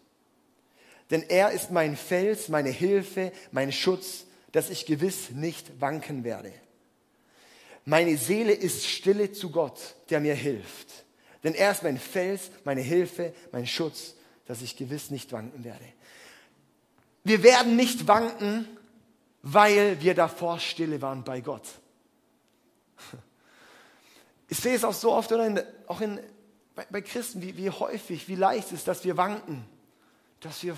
Denn 1.11 1.23
er 1.29 1.51
ist 1.51 1.71
mein 1.71 1.97
Fels, 1.97 2.49
meine 2.49 2.71
Hilfe, 2.71 3.33
mein 3.53 3.73
Schutz, 3.73 4.25
dass 4.53 4.71
ich 4.71 4.87
gewiss 4.87 5.31
nicht 5.31 5.81
wanken 5.81 6.25
werde. 6.25 6.53
Meine 7.89 8.19
Seele 8.19 8.53
ist 8.53 8.87
stille 8.87 9.33
zu 9.33 9.51
Gott, 9.51 9.95
der 10.11 10.21
mir 10.21 10.35
hilft. 10.35 11.07
Denn 11.43 11.55
er 11.55 11.73
ist 11.73 11.83
mein 11.83 11.99
Fels, 11.99 12.51
meine 12.65 12.83
Hilfe, 12.83 13.33
mein 13.51 13.67
Schutz, 13.67 14.15
dass 14.47 14.61
ich 14.61 14.77
gewiss 14.77 15.11
nicht 15.11 15.33
wanken 15.33 15.65
werde. 15.65 15.85
Wir 17.25 17.43
werden 17.43 17.77
nicht 17.77 18.07
wanken, 18.07 18.69
weil 19.43 20.01
wir 20.03 20.15
davor 20.15 20.59
stille 20.61 21.01
waren 21.03 21.25
bei 21.25 21.41
Gott. 21.41 21.67
Ich 24.51 24.57
sehe 24.57 24.75
es 24.75 24.83
auch 24.83 24.95
so 24.95 25.13
oft, 25.13 25.31
oder 25.31 25.47
in, 25.47 25.61
auch 25.87 26.01
in, 26.01 26.19
bei, 26.75 26.87
bei 26.89 27.03
Christen, 27.03 27.43
wie, 27.43 27.59
wie 27.59 27.69
häufig, 27.69 28.29
wie 28.29 28.35
leicht 28.35 28.69
es 28.69 28.79
ist, 28.79 28.89
dass 28.89 29.05
wir 29.05 29.19
wanken 29.19 29.67
dass 30.41 30.63
wir 30.63 30.77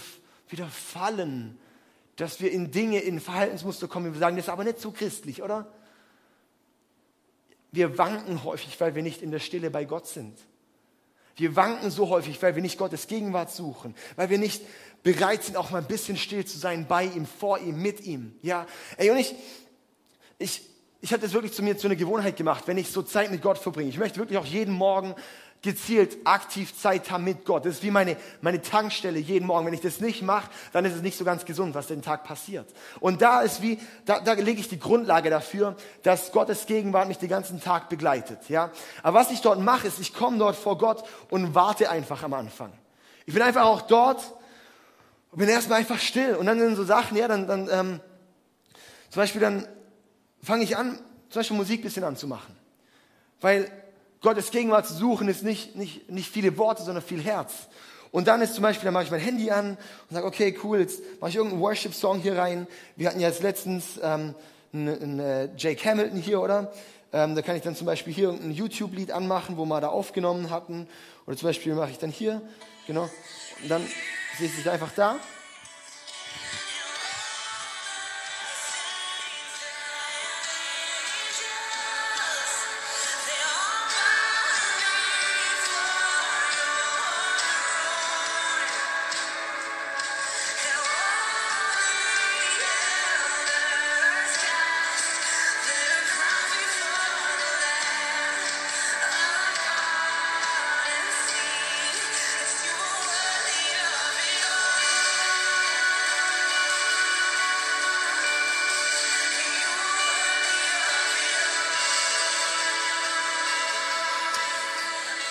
wieder 0.48 0.66
fallen, 0.66 1.58
dass 2.16 2.40
wir 2.40 2.50
in 2.50 2.70
Dinge, 2.70 3.00
in 3.00 3.20
Verhaltensmuster 3.20 3.88
kommen. 3.88 4.12
Wir 4.12 4.18
sagen, 4.18 4.36
das 4.36 4.46
ist 4.46 4.50
aber 4.50 4.64
nicht 4.64 4.80
so 4.80 4.90
christlich, 4.90 5.42
oder? 5.42 5.70
Wir 7.72 7.98
wanken 7.98 8.44
häufig, 8.44 8.80
weil 8.80 8.94
wir 8.94 9.02
nicht 9.02 9.22
in 9.22 9.30
der 9.30 9.38
Stille 9.38 9.70
bei 9.70 9.84
Gott 9.84 10.06
sind. 10.06 10.38
Wir 11.36 11.56
wanken 11.56 11.90
so 11.90 12.08
häufig, 12.08 12.40
weil 12.42 12.54
wir 12.54 12.62
nicht 12.62 12.76
Gottes 12.76 13.06
Gegenwart 13.06 13.50
suchen, 13.50 13.94
weil 14.16 14.28
wir 14.28 14.38
nicht 14.38 14.62
bereit 15.02 15.44
sind, 15.44 15.56
auch 15.56 15.70
mal 15.70 15.78
ein 15.78 15.86
bisschen 15.86 16.16
still 16.16 16.44
zu 16.44 16.58
sein 16.58 16.86
bei 16.86 17.04
ihm, 17.04 17.24
vor 17.24 17.58
ihm, 17.58 17.80
mit 17.80 18.00
ihm. 18.02 18.34
Ja, 18.42 18.66
ey, 18.96 19.10
und 19.10 19.16
ich, 19.16 19.34
ich, 20.38 20.62
ich 21.00 21.12
habe 21.12 21.22
das 21.22 21.32
wirklich 21.32 21.52
zu 21.52 21.62
mir 21.62 21.78
zu 21.78 21.86
einer 21.86 21.96
Gewohnheit 21.96 22.36
gemacht, 22.36 22.64
wenn 22.66 22.76
ich 22.76 22.90
so 22.90 23.02
Zeit 23.02 23.30
mit 23.30 23.40
Gott 23.40 23.56
verbringe. 23.56 23.88
Ich 23.88 23.98
möchte 23.98 24.18
wirklich 24.18 24.38
auch 24.38 24.44
jeden 24.44 24.74
Morgen 24.74 25.14
gezielt 25.62 26.16
aktiv 26.24 26.76
Zeit 26.76 27.10
haben 27.10 27.24
mit 27.24 27.44
Gott. 27.44 27.66
Das 27.66 27.74
ist 27.74 27.82
wie 27.82 27.90
meine, 27.90 28.16
meine 28.40 28.62
Tankstelle 28.62 29.18
jeden 29.18 29.46
Morgen. 29.46 29.66
Wenn 29.66 29.74
ich 29.74 29.82
das 29.82 30.00
nicht 30.00 30.22
mache, 30.22 30.50
dann 30.72 30.84
ist 30.84 30.94
es 30.94 31.02
nicht 31.02 31.18
so 31.18 31.24
ganz 31.24 31.44
gesund, 31.44 31.74
was 31.74 31.86
den 31.86 32.00
Tag 32.00 32.24
passiert. 32.24 32.66
Und 32.98 33.20
da 33.20 33.42
ist 33.42 33.60
wie, 33.60 33.78
da, 34.06 34.20
da 34.20 34.32
lege 34.32 34.60
ich 34.60 34.68
die 34.68 34.78
Grundlage 34.78 35.28
dafür, 35.28 35.76
dass 36.02 36.32
Gottes 36.32 36.64
Gegenwart 36.66 37.08
mich 37.08 37.18
den 37.18 37.28
ganzen 37.28 37.60
Tag 37.60 37.90
begleitet. 37.90 38.48
Ja? 38.48 38.70
Aber 39.02 39.18
was 39.18 39.30
ich 39.30 39.42
dort 39.42 39.60
mache, 39.60 39.86
ist, 39.86 40.00
ich 40.00 40.14
komme 40.14 40.38
dort 40.38 40.56
vor 40.56 40.78
Gott 40.78 41.04
und 41.28 41.54
warte 41.54 41.90
einfach 41.90 42.22
am 42.22 42.32
Anfang. 42.32 42.72
Ich 43.26 43.34
bin 43.34 43.42
einfach 43.42 43.64
auch 43.64 43.82
dort 43.82 44.22
und 45.30 45.38
bin 45.38 45.48
erstmal 45.48 45.80
einfach 45.80 45.98
still. 45.98 46.36
Und 46.36 46.46
dann 46.46 46.58
sind 46.58 46.76
so 46.76 46.84
Sachen, 46.84 47.18
ja, 47.18 47.28
dann, 47.28 47.46
dann 47.46 47.68
ähm, 47.70 48.00
zum 49.10 49.20
Beispiel 49.20 49.40
dann 49.42 49.68
fange 50.42 50.64
ich 50.64 50.76
an, 50.76 50.98
zum 51.28 51.40
Beispiel 51.40 51.56
Musik 51.56 51.82
bisschen 51.82 52.04
anzumachen. 52.04 52.56
Weil 53.42 53.70
Gottes 54.20 54.50
Gegenwart 54.50 54.86
zu 54.86 54.94
suchen 54.94 55.28
ist 55.28 55.42
nicht, 55.42 55.76
nicht, 55.76 56.10
nicht 56.10 56.30
viele 56.30 56.56
Worte, 56.58 56.82
sondern 56.82 57.02
viel 57.02 57.22
Herz. 57.22 57.52
Und 58.12 58.28
dann 58.28 58.42
ist 58.42 58.54
zum 58.54 58.62
Beispiel, 58.62 58.84
dann 58.84 58.94
mache 58.94 59.04
ich 59.04 59.10
mein 59.10 59.20
Handy 59.20 59.50
an 59.50 59.78
und 60.08 60.14
sage, 60.14 60.26
okay, 60.26 60.58
cool, 60.64 60.80
jetzt 60.80 61.00
mache 61.20 61.30
ich 61.30 61.36
irgendeinen 61.36 61.62
Worship-Song 61.62 62.20
hier 62.20 62.36
rein. 62.36 62.66
Wir 62.96 63.08
hatten 63.08 63.20
ja 63.20 63.28
jetzt 63.28 63.42
letztens 63.42 64.00
ähm, 64.02 64.34
einen, 64.72 65.02
einen 65.02 65.20
äh, 65.20 65.48
Jake 65.56 65.88
Hamilton 65.88 66.18
hier, 66.18 66.40
oder? 66.40 66.72
Ähm, 67.12 67.34
da 67.34 67.42
kann 67.42 67.56
ich 67.56 67.62
dann 67.62 67.74
zum 67.74 67.86
Beispiel 67.86 68.12
hier 68.12 68.26
irgendein 68.26 68.52
YouTube-Lied 68.52 69.10
anmachen, 69.10 69.56
wo 69.56 69.64
wir 69.64 69.80
da 69.80 69.88
aufgenommen 69.88 70.50
hatten. 70.50 70.88
Oder 71.26 71.36
zum 71.36 71.48
Beispiel 71.48 71.74
mache 71.74 71.90
ich 71.90 71.98
dann 71.98 72.10
hier, 72.10 72.42
genau. 72.86 73.08
Und 73.62 73.70
dann 73.70 73.82
sehe 74.38 74.48
ich 74.48 74.70
einfach 74.70 74.92
da. 74.94 75.16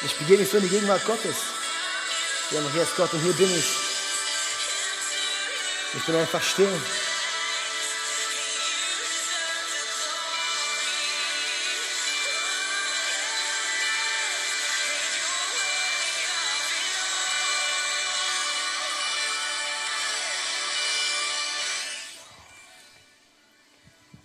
Ich 0.01 0.15
begehe 0.15 0.37
mich 0.37 0.49
so 0.49 0.57
in 0.57 0.63
die 0.63 0.69
Gegenwart 0.69 1.03
Gottes. 1.03 1.35
Ja, 2.51 2.61
hier 2.71 2.83
ist 2.83 2.95
Gott 2.95 3.13
und 3.13 3.19
hier 3.21 3.33
bin 3.33 3.49
ich. 3.49 3.75
Ich 5.97 6.05
bin 6.05 6.15
einfach 6.15 6.41
still. 6.41 6.69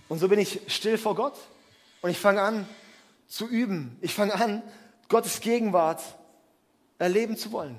Und 0.09 0.21
so 0.21 0.29
bin 0.29 0.39
ich 0.39 0.61
still 0.69 0.99
vor 0.99 1.17
Gott 1.17 1.37
und 2.01 2.11
ich 2.11 2.19
fange 2.21 2.41
an 2.41 2.69
zu 3.27 3.49
üben. 3.49 3.99
Ich 4.01 4.15
fange 4.15 4.35
an, 4.35 4.63
Gottes 5.09 5.41
Gegenwart 5.41 6.03
erleben 6.99 7.37
zu 7.37 7.53
wollen. 7.53 7.77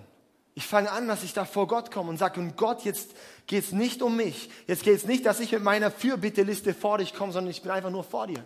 Ich 0.53 0.65
fange 0.65 0.91
an, 0.91 1.07
dass 1.07 1.23
ich 1.23 1.33
da 1.33 1.43
vor 1.43 1.67
Gott 1.67 1.91
komme 1.91 2.09
und 2.09 2.17
sage, 2.17 2.39
und 2.39 2.55
Gott, 2.55 2.85
jetzt 2.85 3.11
geht 3.45 3.65
es 3.65 3.71
nicht 3.73 4.01
um 4.01 4.15
mich. 4.15 4.49
Jetzt 4.67 4.83
geht 4.83 4.95
es 4.95 5.05
nicht, 5.05 5.25
dass 5.25 5.41
ich 5.41 5.51
mit 5.51 5.63
meiner 5.63 5.91
Fürbitteliste 5.91 6.73
vor 6.73 6.99
dich 6.99 7.13
komme, 7.13 7.33
sondern 7.33 7.51
ich 7.51 7.61
bin 7.61 7.71
einfach 7.71 7.89
nur 7.89 8.05
vor 8.05 8.27
dir. 8.27 8.43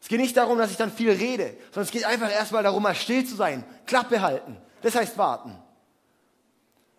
Es 0.00 0.08
geht 0.08 0.20
nicht 0.20 0.36
darum, 0.36 0.56
dass 0.56 0.70
ich 0.70 0.78
dann 0.78 0.90
viel 0.90 1.10
rede, 1.10 1.54
sondern 1.72 1.84
es 1.84 1.90
geht 1.90 2.06
einfach 2.06 2.30
erstmal 2.30 2.62
darum, 2.62 2.82
mal 2.82 2.94
still 2.94 3.26
zu 3.26 3.36
sein, 3.36 3.64
Klappe 3.86 4.22
halten. 4.22 4.56
Das 4.80 4.94
heißt 4.94 5.18
warten. 5.18 5.54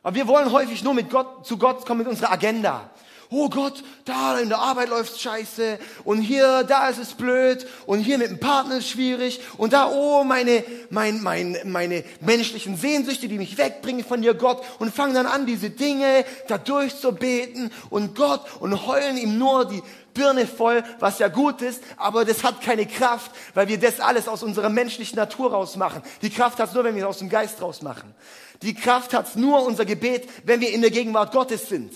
Aber 0.03 0.15
wir 0.15 0.27
wollen 0.27 0.51
häufig 0.51 0.83
nur 0.83 0.93
mit 0.93 1.09
Gott, 1.09 1.45
zu 1.45 1.57
Gott 1.57 1.85
kommen 1.85 1.99
mit 1.99 2.07
unserer 2.07 2.31
Agenda 2.31 2.91
oh 3.31 3.49
Gott, 3.49 3.81
da 4.03 4.37
in 4.37 4.49
der 4.49 4.59
Arbeit 4.59 4.89
läuft's 4.89 5.21
scheiße 5.21 5.79
und 6.03 6.21
hier, 6.21 6.63
da 6.63 6.89
ist 6.89 6.99
es 6.99 7.13
blöd 7.13 7.65
und 7.85 7.99
hier 7.99 8.17
mit 8.17 8.29
dem 8.29 8.39
Partner 8.39 8.77
ist 8.77 8.89
schwierig 8.89 9.39
und 9.57 9.71
da, 9.71 9.89
oh, 9.89 10.25
meine, 10.25 10.63
mein, 10.89 11.23
mein, 11.23 11.57
meine 11.63 12.03
menschlichen 12.19 12.75
Sehnsüchte, 12.75 13.29
die 13.29 13.37
mich 13.37 13.57
wegbringen 13.57 14.03
von 14.03 14.21
dir, 14.21 14.33
Gott, 14.33 14.61
und 14.79 14.93
fangen 14.93 15.13
dann 15.13 15.25
an, 15.25 15.45
diese 15.45 15.69
Dinge 15.69 16.25
da 16.49 16.57
durchzubeten 16.57 17.71
und 17.89 18.15
Gott 18.15 18.41
und 18.59 18.85
heulen 18.85 19.17
ihm 19.17 19.37
nur 19.37 19.65
die 19.65 19.81
Birne 20.13 20.45
voll, 20.45 20.83
was 20.99 21.19
ja 21.19 21.29
gut 21.29 21.61
ist, 21.61 21.81
aber 21.95 22.25
das 22.25 22.43
hat 22.43 22.59
keine 22.61 22.85
Kraft, 22.85 23.31
weil 23.53 23.69
wir 23.69 23.79
das 23.79 24.01
alles 24.01 24.27
aus 24.27 24.43
unserer 24.43 24.69
menschlichen 24.69 25.15
Natur 25.15 25.51
rausmachen. 25.51 26.01
Die 26.21 26.29
Kraft 26.29 26.59
hat's 26.59 26.73
nur, 26.73 26.83
wenn 26.83 26.95
wir 26.95 27.03
es 27.03 27.09
aus 27.09 27.19
dem 27.19 27.29
Geist 27.29 27.61
rausmachen. 27.61 28.13
Die 28.61 28.75
Kraft 28.75 29.13
hat's 29.13 29.35
nur 29.35 29.65
unser 29.65 29.85
Gebet, 29.85 30.27
wenn 30.43 30.59
wir 30.59 30.71
in 30.71 30.81
der 30.81 30.91
Gegenwart 30.91 31.31
Gottes 31.31 31.69
sind. 31.69 31.93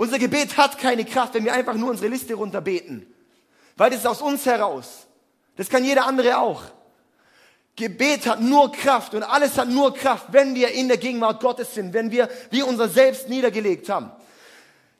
Unser 0.00 0.18
Gebet 0.18 0.56
hat 0.56 0.78
keine 0.78 1.04
Kraft, 1.04 1.34
wenn 1.34 1.44
wir 1.44 1.52
einfach 1.52 1.74
nur 1.74 1.90
unsere 1.90 2.08
Liste 2.08 2.32
runterbeten. 2.32 3.06
Weil 3.76 3.90
das 3.90 3.98
ist 3.98 4.06
aus 4.06 4.22
uns 4.22 4.46
heraus. 4.46 5.06
Das 5.56 5.68
kann 5.68 5.84
jeder 5.84 6.06
andere 6.06 6.38
auch. 6.38 6.62
Gebet 7.76 8.26
hat 8.26 8.40
nur 8.40 8.72
Kraft 8.72 9.12
und 9.12 9.22
alles 9.22 9.58
hat 9.58 9.68
nur 9.68 9.92
Kraft, 9.92 10.28
wenn 10.30 10.54
wir 10.54 10.70
in 10.70 10.88
der 10.88 10.96
Gegenwart 10.96 11.42
Gottes 11.42 11.74
sind, 11.74 11.92
wenn 11.92 12.10
wir 12.10 12.30
wie 12.50 12.62
unser 12.62 12.88
Selbst 12.88 13.28
niedergelegt 13.28 13.90
haben. 13.90 14.10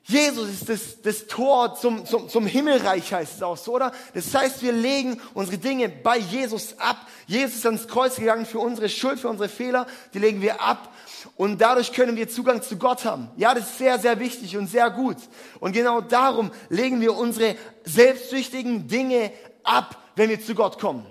Jesus 0.03 0.49
ist 0.49 0.69
das, 0.69 1.01
das 1.01 1.25
Tor 1.25 1.73
zum, 1.73 2.05
zum, 2.05 2.29
zum 2.29 2.45
Himmelreich, 2.45 3.11
heißt 3.11 3.37
es 3.37 3.41
auch 3.41 3.57
so, 3.57 3.73
oder? 3.73 3.91
Das 4.13 4.31
heißt, 4.35 4.61
wir 4.61 4.71
legen 4.71 5.19
unsere 5.33 5.57
Dinge 5.57 5.89
bei 5.89 6.17
Jesus 6.17 6.75
ab. 6.77 7.07
Jesus 7.25 7.55
ist 7.55 7.65
ans 7.65 7.87
Kreuz 7.87 8.17
gegangen 8.17 8.45
für 8.45 8.59
unsere 8.59 8.87
Schuld, 8.87 9.19
für 9.19 9.29
unsere 9.29 9.49
Fehler. 9.49 9.87
Die 10.13 10.19
legen 10.19 10.41
wir 10.43 10.61
ab. 10.61 10.90
Und 11.35 11.59
dadurch 11.59 11.93
können 11.93 12.15
wir 12.15 12.29
Zugang 12.29 12.61
zu 12.61 12.77
Gott 12.77 13.05
haben. 13.05 13.29
Ja, 13.37 13.53
das 13.53 13.71
ist 13.71 13.77
sehr, 13.77 13.99
sehr 13.99 14.19
wichtig 14.19 14.57
und 14.57 14.67
sehr 14.67 14.89
gut. 14.89 15.17
Und 15.59 15.73
genau 15.73 16.01
darum 16.01 16.51
legen 16.69 17.01
wir 17.01 17.15
unsere 17.15 17.55
selbstsüchtigen 17.83 18.87
Dinge 18.87 19.31
ab, 19.63 19.97
wenn 20.15 20.29
wir 20.29 20.41
zu 20.43 20.55
Gott 20.55 20.79
kommen. 20.79 21.05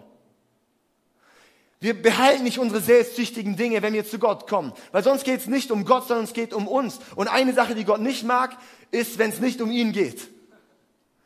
Wir 1.82 2.00
behalten 2.00 2.44
nicht 2.44 2.58
unsere 2.58 2.82
selbstsüchtigen 2.82 3.56
Dinge, 3.56 3.80
wenn 3.80 3.94
wir 3.94 4.06
zu 4.06 4.18
Gott 4.18 4.46
kommen. 4.46 4.72
Weil 4.92 5.02
sonst 5.02 5.24
geht 5.24 5.40
es 5.40 5.46
nicht 5.46 5.70
um 5.70 5.86
Gott, 5.86 6.06
sondern 6.08 6.24
es 6.24 6.34
geht 6.34 6.52
um 6.52 6.68
uns. 6.68 6.98
Und 7.16 7.28
eine 7.28 7.54
Sache, 7.54 7.74
die 7.74 7.84
Gott 7.84 8.02
nicht 8.02 8.22
mag, 8.22 8.56
ist, 8.90 9.18
wenn 9.18 9.30
es 9.30 9.40
nicht 9.40 9.62
um 9.62 9.70
ihn 9.70 9.92
geht. 9.92 10.28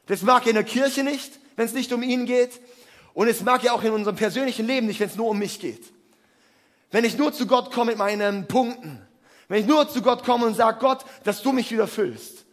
Das 0.06 0.22
mag 0.22 0.44
er 0.44 0.50
in 0.50 0.54
der 0.54 0.64
Kirche 0.64 1.02
nicht, 1.02 1.40
wenn 1.56 1.66
es 1.66 1.72
nicht 1.72 1.92
um 1.92 2.02
ihn 2.02 2.24
geht. 2.24 2.60
Und 3.14 3.26
es 3.26 3.42
mag 3.42 3.64
er 3.64 3.74
auch 3.74 3.82
in 3.82 3.92
unserem 3.92 4.16
persönlichen 4.16 4.66
Leben 4.66 4.86
nicht, 4.86 5.00
wenn 5.00 5.08
es 5.08 5.16
nur 5.16 5.30
um 5.30 5.38
mich 5.38 5.58
geht. 5.58 5.93
Wenn 6.94 7.04
ich 7.04 7.18
nur 7.18 7.32
zu 7.32 7.48
Gott 7.48 7.72
komme 7.72 7.90
mit 7.90 7.98
meinen 7.98 8.46
Punkten. 8.46 9.04
Wenn 9.48 9.62
ich 9.62 9.66
nur 9.66 9.88
zu 9.88 10.00
Gott 10.00 10.22
komme 10.22 10.46
und 10.46 10.54
sage, 10.54 10.78
Gott, 10.78 11.04
dass 11.24 11.42
du 11.42 11.50
mich 11.50 11.68
wieder 11.72 11.88
füllst. 11.88 12.44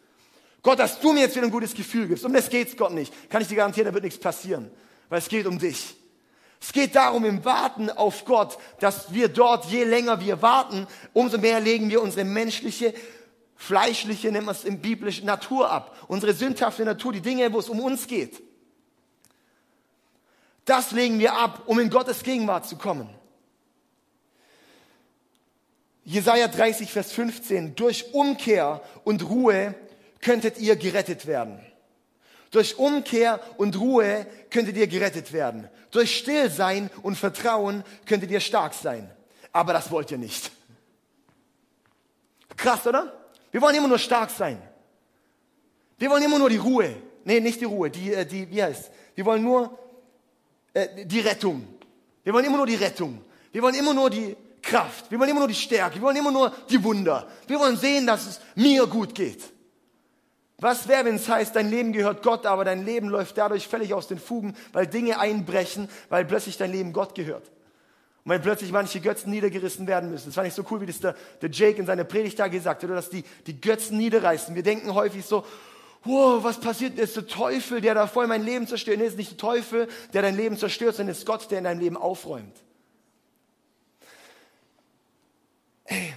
Gott, 0.64 0.80
dass 0.80 1.00
du 1.00 1.14
mir 1.14 1.20
jetzt 1.20 1.36
wieder 1.36 1.46
ein 1.46 1.52
gutes 1.52 1.76
Gefühl 1.76 2.08
gibst. 2.08 2.26
Um 2.26 2.34
das 2.34 2.50
geht's 2.50 2.76
Gott 2.76 2.92
nicht. 2.92 3.14
Kann 3.30 3.44
ich 3.44 3.50
dir 3.50 3.58
garantieren, 3.58 3.86
da 3.86 3.94
wird 3.94 4.04
nichts 4.04 4.20
passieren. 4.20 4.72
Weil 5.10 5.20
es 5.20 5.30
geht 5.30 5.46
um 5.46 5.60
dich. 5.60 5.96
Es 6.60 6.74
geht 6.74 6.96
darum 6.96 7.24
im 7.24 7.46
Warten 7.46 7.92
auf 7.92 8.26
Gott, 8.26 8.58
dass 8.80 9.14
wir 9.14 9.28
dort, 9.28 9.66
je 9.66 9.84
länger 9.84 10.20
wir 10.22 10.42
warten, 10.42 10.88
umso 11.14 11.38
mehr 11.38 11.60
legen 11.60 11.92
wir 11.92 12.02
unsere 12.02 12.26
menschliche, 12.26 12.96
fleischliche, 13.56 14.32
nennen 14.32 14.48
wir 14.48 14.54
es 14.54 14.64
im 14.64 14.82
biblischen 14.82 15.28
Natur 15.28 15.70
ab. 15.70 15.96
Unsere 16.08 16.34
sündhafte 16.34 16.84
Natur, 16.84 17.14
die 17.14 17.22
Dinge, 17.22 17.54
wo 17.54 17.60
es 17.60 17.70
um 17.70 17.80
uns 17.80 18.08
geht. 18.08 18.42
Das 20.66 20.90
legen 20.90 21.20
wir 21.20 21.36
ab, 21.36 21.62
um 21.68 21.78
in 21.78 21.92
Gottes 21.92 22.24
Gegenwart 22.24 22.66
zu 22.66 22.76
kommen. 22.76 23.21
Jesaja 26.12 26.50
30, 26.50 26.92
Vers 26.92 27.14
15. 27.14 27.76
Durch 27.76 28.14
Umkehr 28.14 28.82
und 29.06 29.30
Ruhe 29.30 29.74
könntet 30.20 30.60
ihr 30.60 30.76
gerettet 30.76 31.26
werden. 31.26 31.58
Durch 32.52 32.78
Umkehr 32.78 33.40
und 33.56 33.80
Ruhe 33.80 34.28
könntet 34.50 34.76
ihr 34.76 34.88
gerettet 34.88 35.32
werden. 35.32 35.70
Durch 35.90 36.18
Stillsein 36.18 36.90
und 37.02 37.16
Vertrauen 37.16 37.86
könntet 38.06 38.30
ihr 38.30 38.42
stark 38.42 38.74
sein. 38.74 39.10
Aber 39.54 39.72
das 39.72 39.90
wollt 39.90 40.12
ihr 40.12 40.18
nicht. 40.18 40.52
Krass, 42.58 42.86
oder? 42.86 43.14
Wir 43.52 43.62
wollen 43.62 43.76
immer 43.76 43.88
nur 43.88 44.00
stark 44.00 44.32
sein. 44.32 44.62
Wir 45.98 46.10
wollen 46.10 46.24
immer 46.24 46.40
nur 46.40 46.50
die 46.50 46.58
Ruhe. 46.58 46.94
Nee, 47.24 47.40
nicht 47.40 47.62
die 47.62 47.66
Ruhe, 47.66 47.90
die, 47.90 48.14
äh, 48.14 48.26
die 48.26 48.50
wie 48.52 48.62
heißt? 48.62 48.92
Wir 49.16 49.24
wollen 49.24 49.44
nur 49.44 49.80
äh, 50.74 51.06
die 51.06 51.22
Rettung. 51.22 51.66
Wir 52.26 52.34
wollen 52.34 52.46
immer 52.46 52.58
nur 52.58 52.68
die 52.68 52.76
Rettung. 52.76 53.24
Wir 53.54 53.62
wollen 53.62 53.76
immer 53.76 53.94
nur 53.94 54.10
die 54.10 54.36
Kraft. 54.62 55.10
Wir 55.10 55.20
wollen 55.20 55.30
immer 55.30 55.40
nur 55.40 55.48
die 55.48 55.56
Stärke. 55.56 55.96
Wir 55.96 56.02
wollen 56.02 56.18
immer 56.18 56.32
nur 56.32 56.52
die 56.70 56.84
Wunder. 56.84 57.28
Wir 57.48 57.60
wollen 57.60 57.78
sehen, 57.78 58.06
dass 58.06 58.28
es 58.28 58.42
mir 58.56 58.86
gut 58.88 59.16
geht. 59.16 59.42
Was 60.62 60.88
wäre, 60.88 61.06
wenn 61.06 61.16
es 61.16 61.28
heißt, 61.28 61.56
dein 61.56 61.72
Leben 61.72 61.92
gehört 61.92 62.22
Gott, 62.22 62.46
aber 62.46 62.64
dein 62.64 62.86
Leben 62.86 63.10
läuft 63.10 63.38
dadurch 63.38 63.68
völlig 63.68 63.96
aus 63.96 64.08
den 64.08 64.20
Fugen, 64.20 64.56
weil 64.74 64.86
Dinge 64.86 65.20
einbrechen, 65.20 65.90
weil 66.10 66.24
plötzlich 66.24 66.56
dein 66.58 66.72
Leben 66.72 66.94
Gott 66.94 67.16
gehört. 67.16 67.48
Und 68.24 68.30
weil 68.30 68.40
plötzlich 68.40 68.72
manche 68.72 69.02
Götzen 69.02 69.32
niedergerissen 69.32 69.88
werden 69.88 70.12
müssen. 70.12 70.28
Das 70.28 70.36
fand 70.36 70.48
ich 70.48 70.54
so 70.54 70.64
cool, 70.70 70.80
wie 70.82 70.86
das 70.86 71.00
der, 71.00 71.16
der 71.42 71.50
Jake 71.50 71.80
in 71.80 71.88
seiner 71.88 72.04
Predigt 72.04 72.38
da 72.38 72.48
gesagt 72.48 72.84
hat, 72.84 72.90
dass 72.92 73.10
die, 73.10 73.24
die 73.48 73.60
Götzen 73.60 73.98
niederreißen. 73.98 74.54
Wir 74.54 74.62
denken 74.62 74.94
häufig 74.94 75.26
so, 75.26 75.44
wow, 76.04 76.44
was 76.44 76.60
passiert? 76.60 77.00
Das 77.00 77.06
ist 77.06 77.16
der 77.16 77.28
Teufel, 77.28 77.82
der 77.82 77.96
da 77.96 78.06
voll 78.06 78.28
mein 78.28 78.44
Leben 78.44 78.68
zerstört. 78.68 79.00
Nee, 79.00 79.06
ist 79.06 79.18
nicht 79.18 79.32
der 79.32 79.38
Teufel, 79.40 79.88
der 80.14 80.22
dein 80.22 80.38
Leben 80.38 80.58
zerstört, 80.58 80.96
sondern 80.96 81.14
es 81.14 81.20
ist 81.20 81.26
Gott, 81.26 81.50
der 81.50 81.58
in 81.58 81.64
deinem 81.64 81.80
Leben 81.80 81.98
aufräumt. 81.98 82.56
Ey, 85.92 86.14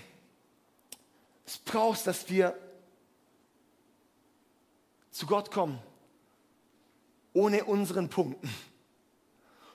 es 1.45 1.59
braucht, 1.59 2.07
dass 2.07 2.31
wir 2.31 2.57
zu 5.11 5.27
Gott 5.27 5.51
kommen, 5.51 5.81
ohne 7.33 7.65
unseren 7.65 8.09
Punkten. 8.09 8.47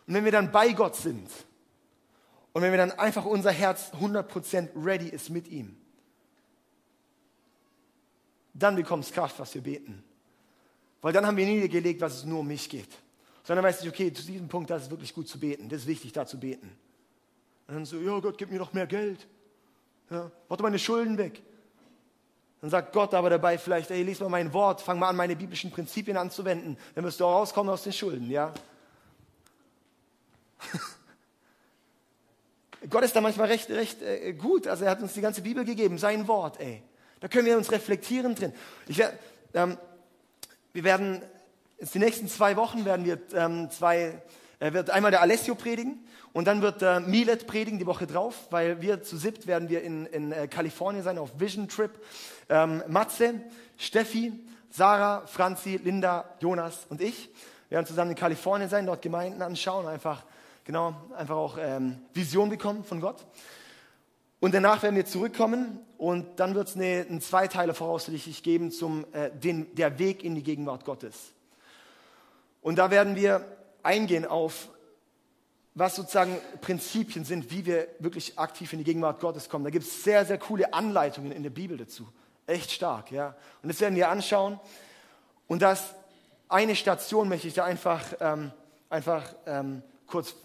Und 0.08 0.14
wenn 0.14 0.24
wir 0.24 0.32
dann 0.32 0.54
bei 0.54 0.72
Gott 0.72 0.96
sind 0.96 1.30
und 2.54 2.62
wenn 2.62 2.72
wir 2.72 2.78
dann 2.78 2.94
einfach 2.94 3.26
unser 3.26 3.52
Herz 3.52 3.92
100% 3.92 4.70
ready 4.74 5.10
ist 5.10 5.30
mit 5.30 5.50
ihm, 5.50 5.76
dann 8.54 8.78
bekommt 8.78 9.04
es 9.04 9.12
Kraft, 9.12 9.38
was 9.38 9.54
wir 9.54 9.62
beten. 9.62 10.02
Weil 11.02 11.12
dann 11.12 11.26
haben 11.26 11.36
wir 11.36 11.46
niedergelegt, 11.46 12.00
was 12.00 12.20
es 12.20 12.24
nur 12.24 12.40
um 12.40 12.48
mich 12.48 12.70
geht. 12.70 12.90
Sondern 13.44 13.66
weiß 13.66 13.84
ich, 13.84 13.90
okay, 13.90 14.14
zu 14.14 14.24
diesem 14.24 14.48
Punkt, 14.48 14.70
da 14.70 14.78
ist 14.78 14.90
wirklich 14.90 15.14
gut 15.14 15.28
zu 15.28 15.42
beten. 15.42 15.68
Das 15.68 15.82
ist 15.82 15.88
wichtig, 15.88 16.14
da 16.14 16.26
zu 16.26 16.40
beten. 16.40 16.72
Und 17.68 17.74
dann 17.74 17.86
so, 17.86 18.00
ja 18.00 18.18
Gott, 18.20 18.38
gib 18.38 18.50
mir 18.50 18.60
noch 18.60 18.72
mehr 18.72 18.88
Geld. 18.88 19.28
Ja, 20.10 20.32
doch 20.48 20.60
meine 20.60 20.80
Schulden 20.80 21.18
weg. 21.18 21.42
Dann 22.62 22.70
sagt 22.70 22.94
Gott 22.94 23.14
aber 23.14 23.30
dabei 23.30 23.58
vielleicht, 23.58 23.90
ey, 23.92 24.04
lies 24.04 24.20
mal 24.20 24.30
mein 24.30 24.52
Wort, 24.54 24.82
fang 24.82 25.00
mal 25.00 25.10
an, 25.10 25.16
meine 25.16 25.36
biblischen 25.36 25.72
Prinzipien 25.72 26.18
anzuwenden. 26.18 26.78
Dann 26.96 27.06
wirst 27.06 27.20
du 27.20 27.26
auch 27.26 27.36
rauskommen 27.36 27.72
aus 27.72 27.84
den 27.84 27.94
Schulden, 27.94 28.30
ja? 28.30 28.54
Gott 32.90 33.04
ist 33.04 33.16
da 33.16 33.22
manchmal 33.22 33.48
recht, 33.48 33.70
recht 33.70 34.02
äh, 34.02 34.34
gut. 34.34 34.68
Also 34.68 34.84
er 34.86 34.92
hat 34.92 35.02
uns 35.02 35.14
die 35.14 35.22
ganze 35.22 35.42
Bibel 35.42 35.64
gegeben, 35.64 35.98
sein 35.98 36.28
Wort, 36.28 36.60
ey. 36.60 36.84
Da 37.22 37.28
können 37.28 37.46
wir 37.46 37.58
uns 37.58 37.72
reflektieren 37.72 38.36
drin. 38.36 38.54
Ich, 38.88 39.02
ähm, 39.54 39.78
wir 40.74 40.84
werden, 40.84 41.22
jetzt 41.80 41.94
die 41.94 42.00
nächsten 42.00 42.28
zwei 42.28 42.56
Wochen 42.56 42.84
werden 42.86 43.06
wir 43.06 43.20
ähm, 43.34 43.70
zwei, 43.72 44.22
äh, 44.60 44.74
wird 44.74 44.90
einmal 44.90 45.12
der 45.12 45.22
Alessio 45.22 45.56
predigen 45.56 46.06
und 46.34 46.46
dann 46.46 46.62
wird 46.62 46.82
äh, 46.82 47.00
Milet 47.00 47.48
predigen 47.48 47.80
die 47.80 47.86
Woche 47.86 48.08
drauf, 48.08 48.48
weil 48.50 48.82
wir 48.82 49.02
zu 49.02 49.18
siebt 49.18 49.48
werden 49.48 49.70
wir 49.70 49.82
in, 49.82 50.06
in 50.08 50.32
äh, 50.32 50.48
Kalifornien 50.48 51.04
sein 51.04 51.18
auf 51.18 51.40
Vision 51.40 51.68
Trip. 51.68 51.92
Ähm, 52.50 52.84
Matze, 52.88 53.42
Steffi, 53.78 54.34
Sarah, 54.70 55.26
Franzi, 55.26 55.80
Linda, 55.84 56.26
Jonas 56.40 56.86
und 56.90 57.02
ich 57.02 57.30
werden 57.70 57.86
zusammen 57.86 58.12
in 58.12 58.18
Kalifornien 58.18 58.70
sein, 58.70 58.86
dort 58.86 59.02
Gemeinden 59.02 59.42
anschauen, 59.42 59.88
einfach 59.88 60.24
genau, 60.66 60.96
einfach 61.16 61.36
auch 61.36 61.58
ähm, 61.60 62.00
Vision 62.14 62.50
bekommen 62.50 62.84
von 62.84 63.00
Gott. 63.00 63.26
Und 64.40 64.54
danach 64.54 64.84
werden 64.84 64.96
wir 64.96 65.06
zurückkommen 65.06 65.80
und 65.98 66.40
dann 66.40 66.56
wird 66.56 66.70
es 66.70 66.76
eine, 66.76 67.06
einen 67.10 67.22
Zweiteiler 67.22 67.74
voraussichtlich 67.74 68.42
geben 68.42 68.72
zum 68.72 69.06
äh, 69.14 69.30
den, 69.32 69.74
der 69.76 70.00
Weg 70.00 70.24
in 70.24 70.36
die 70.36 70.44
Gegenwart 70.44 70.86
Gottes. 70.86 71.34
Und 72.62 72.78
da 72.78 72.92
werden 72.92 73.16
wir 73.16 73.46
eingehen 73.84 74.26
auf, 74.26 74.70
was 75.76 75.96
sozusagen 75.96 76.38
Prinzipien 76.62 77.24
sind, 77.24 77.52
wie 77.52 77.66
wir 77.66 77.88
wirklich 78.00 78.38
aktiv 78.38 78.74
in 78.74 78.80
die 78.80 78.86
Gegenwart 78.86 79.20
Gottes 79.20 79.50
kommen. 79.50 79.64
Da 79.64 79.70
gibt 79.70 79.86
es 79.86 80.04
sehr, 80.04 80.26
sehr 80.26 80.38
coole 80.38 80.74
Anleitungen 80.74 81.32
in 81.32 81.44
der 81.44 81.50
Bibel 81.50 81.78
dazu. 81.78 82.08
Echt 82.48 82.72
stark, 82.72 83.12
ja. 83.12 83.36
Und 83.62 83.70
das 83.70 83.80
werden 83.80 83.96
wir 83.96 84.10
anschauen. 84.10 84.60
Und 85.48 85.62
das 85.62 85.96
eine 86.48 86.76
Station 86.76 87.30
möchte 87.30 87.48
ich 87.48 87.54
da 87.54 87.64
einfach, 87.64 88.04
ähm, 88.20 88.52
einfach 88.90 89.36
ähm, 89.46 89.84
kurz, 90.08 90.36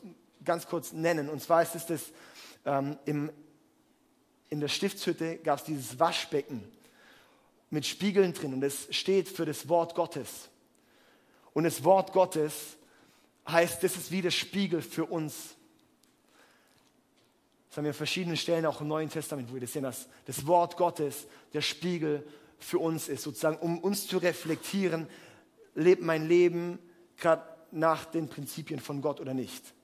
ganz 0.44 0.66
kurz 0.66 0.92
nennen. 0.92 1.28
Und 1.28 1.42
zwar 1.42 1.62
ist 1.62 1.74
es 1.74 1.86
das, 1.86 2.02
ähm, 2.66 2.98
im, 3.06 3.32
in 4.50 4.60
der 4.60 4.68
Stiftshütte 4.68 5.38
gab 5.38 5.58
es 5.58 5.64
dieses 5.64 5.98
Waschbecken 5.98 6.62
mit 7.70 7.86
Spiegeln 7.86 8.34
drin 8.34 8.54
und 8.54 8.62
es 8.62 8.86
steht 8.94 9.28
für 9.28 9.46
das 9.46 9.68
Wort 9.68 9.94
Gottes. 9.94 10.48
Und 11.54 11.64
das 11.64 11.82
Wort 11.84 12.12
Gottes 12.12 12.76
heißt, 13.48 13.82
das 13.82 13.96
ist 13.96 14.10
wie 14.10 14.22
der 14.22 14.30
Spiegel 14.30 14.82
für 14.82 15.04
uns. 15.04 15.56
Das 17.68 17.78
haben 17.78 17.84
wir 17.84 17.90
an 17.90 17.96
verschiedenen 17.96 18.36
Stellen 18.36 18.66
auch 18.66 18.80
im 18.80 18.88
Neuen 18.88 19.10
Testament, 19.10 19.50
wo 19.50 19.54
wir 19.54 19.60
das 19.60 19.72
sehen, 19.72 19.82
dass 19.82 20.08
das 20.26 20.46
Wort 20.46 20.76
Gottes 20.76 21.26
der 21.52 21.60
Spiegel 21.60 22.26
für 22.58 22.78
uns 22.78 23.08
ist, 23.08 23.22
sozusagen, 23.22 23.58
um 23.58 23.78
uns 23.78 24.06
zu 24.06 24.18
reflektieren, 24.18 25.08
lebt 25.74 26.02
mein 26.02 26.26
Leben 26.28 26.78
gerade 27.16 27.42
nach 27.72 28.04
den 28.04 28.28
Prinzipien 28.28 28.80
von 28.80 29.02
Gott 29.02 29.20
oder 29.20 29.34
nicht. 29.34 29.74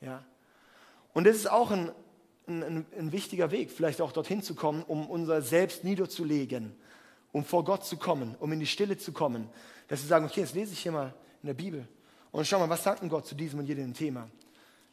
Ja? 0.00 0.24
Und 1.12 1.24
das 1.24 1.36
ist 1.36 1.50
auch 1.50 1.70
ein, 1.70 1.92
ein, 2.46 2.86
ein 2.98 3.12
wichtiger 3.12 3.50
Weg, 3.50 3.70
vielleicht 3.70 4.00
auch 4.00 4.12
dorthin 4.12 4.42
zu 4.42 4.54
kommen, 4.54 4.82
um 4.82 5.08
unser 5.08 5.42
Selbst 5.42 5.84
niederzulegen, 5.84 6.74
um 7.32 7.44
vor 7.44 7.64
Gott 7.64 7.84
zu 7.84 7.96
kommen, 7.96 8.34
um 8.40 8.50
in 8.52 8.60
die 8.60 8.66
Stille 8.66 8.96
zu 8.98 9.12
kommen. 9.12 9.48
Dass 9.88 10.02
wir 10.02 10.08
sagen, 10.08 10.24
okay, 10.24 10.40
jetzt 10.40 10.54
lese 10.54 10.72
ich 10.72 10.80
hier 10.80 10.92
mal 10.92 11.14
in 11.42 11.46
der 11.48 11.54
Bibel 11.54 11.86
und 12.34 12.44
schau 12.44 12.58
mal, 12.58 12.68
was 12.68 12.82
sagt 12.82 13.00
denn 13.00 13.08
Gott 13.08 13.28
zu 13.28 13.36
diesem 13.36 13.60
und 13.60 13.66
jedem 13.66 13.94
Thema? 13.94 14.28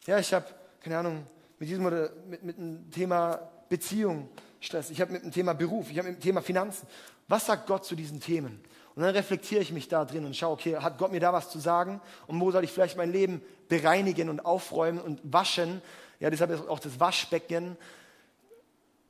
Ja, 0.05 0.19
ich 0.19 0.31
habe, 0.31 0.45
keine 0.79 0.99
Ahnung, 0.99 1.25
mit 1.57 1.67
diesem 1.67 1.83
oder 1.83 2.11
mit, 2.29 2.43
mit 2.43 2.55
dem 2.55 2.91
Thema 2.91 3.39
Beziehung 3.67 4.29
Stress, 4.59 4.91
ich 4.91 5.01
habe 5.01 5.13
mit 5.13 5.23
dem 5.23 5.31
Thema 5.31 5.53
Beruf, 5.53 5.89
ich 5.89 5.97
habe 5.97 6.09
mit 6.09 6.19
dem 6.19 6.21
Thema 6.21 6.43
Finanzen. 6.43 6.87
Was 7.27 7.47
sagt 7.47 7.65
Gott 7.65 7.83
zu 7.83 7.95
diesen 7.95 8.19
Themen? 8.19 8.63
Und 8.93 9.01
dann 9.01 9.15
reflektiere 9.15 9.59
ich 9.59 9.71
mich 9.71 9.87
da 9.87 10.05
drin 10.05 10.23
und 10.23 10.35
schaue, 10.35 10.53
okay, 10.53 10.75
hat 10.75 10.99
Gott 10.99 11.11
mir 11.11 11.19
da 11.19 11.33
was 11.33 11.49
zu 11.49 11.57
sagen? 11.57 11.99
Und 12.27 12.39
wo 12.39 12.51
soll 12.51 12.63
ich 12.63 12.71
vielleicht 12.71 12.95
mein 12.95 13.11
Leben 13.11 13.41
bereinigen 13.69 14.29
und 14.29 14.45
aufräumen 14.45 15.01
und 15.01 15.19
waschen? 15.23 15.81
Ja, 16.19 16.29
deshalb 16.29 16.51
ist 16.51 16.69
auch 16.69 16.79
das 16.79 16.99
Waschbecken, 16.99 17.75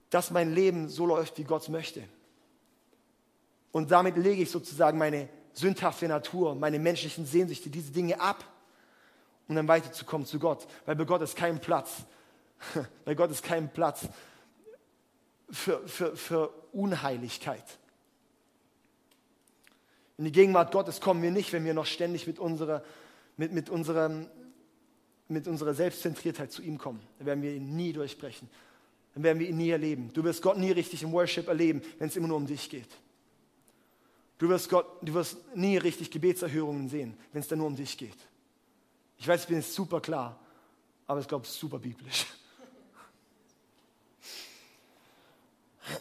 dass 0.10 0.32
mein 0.32 0.56
Leben 0.56 0.88
so 0.88 1.06
läuft, 1.06 1.38
wie 1.38 1.44
Gott 1.44 1.67
möchte. 1.67 2.02
Und 3.74 3.91
damit 3.91 4.15
lege 4.15 4.41
ich 4.41 4.52
sozusagen 4.52 4.98
meine 4.98 5.28
sündhafte 5.53 6.07
Natur, 6.07 6.55
meine 6.55 6.79
menschlichen 6.79 7.25
Sehnsüchte, 7.25 7.69
diese 7.69 7.91
Dinge 7.91 8.19
ab, 8.19 8.45
um 9.47 9.55
dann 9.55 9.67
weiterzukommen 9.67 10.25
zu 10.25 10.39
Gott. 10.39 10.67
Weil 10.85 10.95
bei 10.95 11.05
Gott 11.05 11.21
ist 11.21 11.35
kein 11.35 11.59
Platz. 11.59 12.03
Bei 13.05 13.15
Gott 13.15 13.31
ist 13.31 13.43
kein 13.43 13.73
Platz 13.73 14.07
für, 15.49 15.87
für, 15.87 16.15
für 16.15 16.49
Unheiligkeit. 16.71 17.63
In 20.17 20.25
die 20.25 20.31
Gegenwart 20.31 20.71
Gottes 20.71 21.01
kommen 21.01 21.23
wir 21.23 21.31
nicht, 21.31 21.51
wenn 21.53 21.65
wir 21.65 21.73
noch 21.73 21.87
ständig 21.87 22.27
mit 22.27 22.37
unserer, 22.37 22.83
mit, 23.37 23.51
mit 23.51 23.69
unserer, 23.71 24.27
mit 25.27 25.47
unserer 25.47 25.73
Selbstzentriertheit 25.73 26.51
zu 26.51 26.61
ihm 26.61 26.77
kommen. 26.77 27.01
Dann 27.17 27.25
werden 27.25 27.41
wir 27.41 27.51
ihn 27.53 27.75
nie 27.75 27.93
durchbrechen. 27.93 28.47
Dann 29.15 29.23
werden 29.23 29.39
wir 29.39 29.49
ihn 29.49 29.57
nie 29.57 29.71
erleben. 29.71 30.11
Du 30.13 30.23
wirst 30.23 30.41
Gott 30.41 30.57
nie 30.57 30.71
richtig 30.71 31.03
im 31.03 31.11
Worship 31.11 31.47
erleben, 31.47 31.81
wenn 31.97 32.07
es 32.07 32.15
immer 32.15 32.27
nur 32.27 32.37
um 32.37 32.45
dich 32.45 32.69
geht. 32.69 32.87
Du 34.41 34.49
wirst, 34.49 34.69
Gott, 34.69 34.88
du 35.04 35.13
wirst 35.13 35.38
nie 35.56 35.77
richtig 35.77 36.10
Gebetserhörungen 36.10 36.89
sehen, 36.89 37.15
wenn 37.32 37.43
es 37.43 37.47
dann 37.47 37.60
nur 37.60 37.67
um 37.67 37.75
dich 37.75 37.95
geht. 37.95 38.17
Ich 39.19 39.27
weiß, 39.27 39.41
ich 39.41 39.47
bin 39.47 39.58
jetzt 39.58 39.75
super 39.75 40.01
klar, 40.01 40.39
aber 41.06 41.19
ich 41.19 41.27
glaube, 41.27 41.45
es 41.45 41.51
ist 41.51 41.60
super 41.60 41.77
biblisch. 41.77 42.25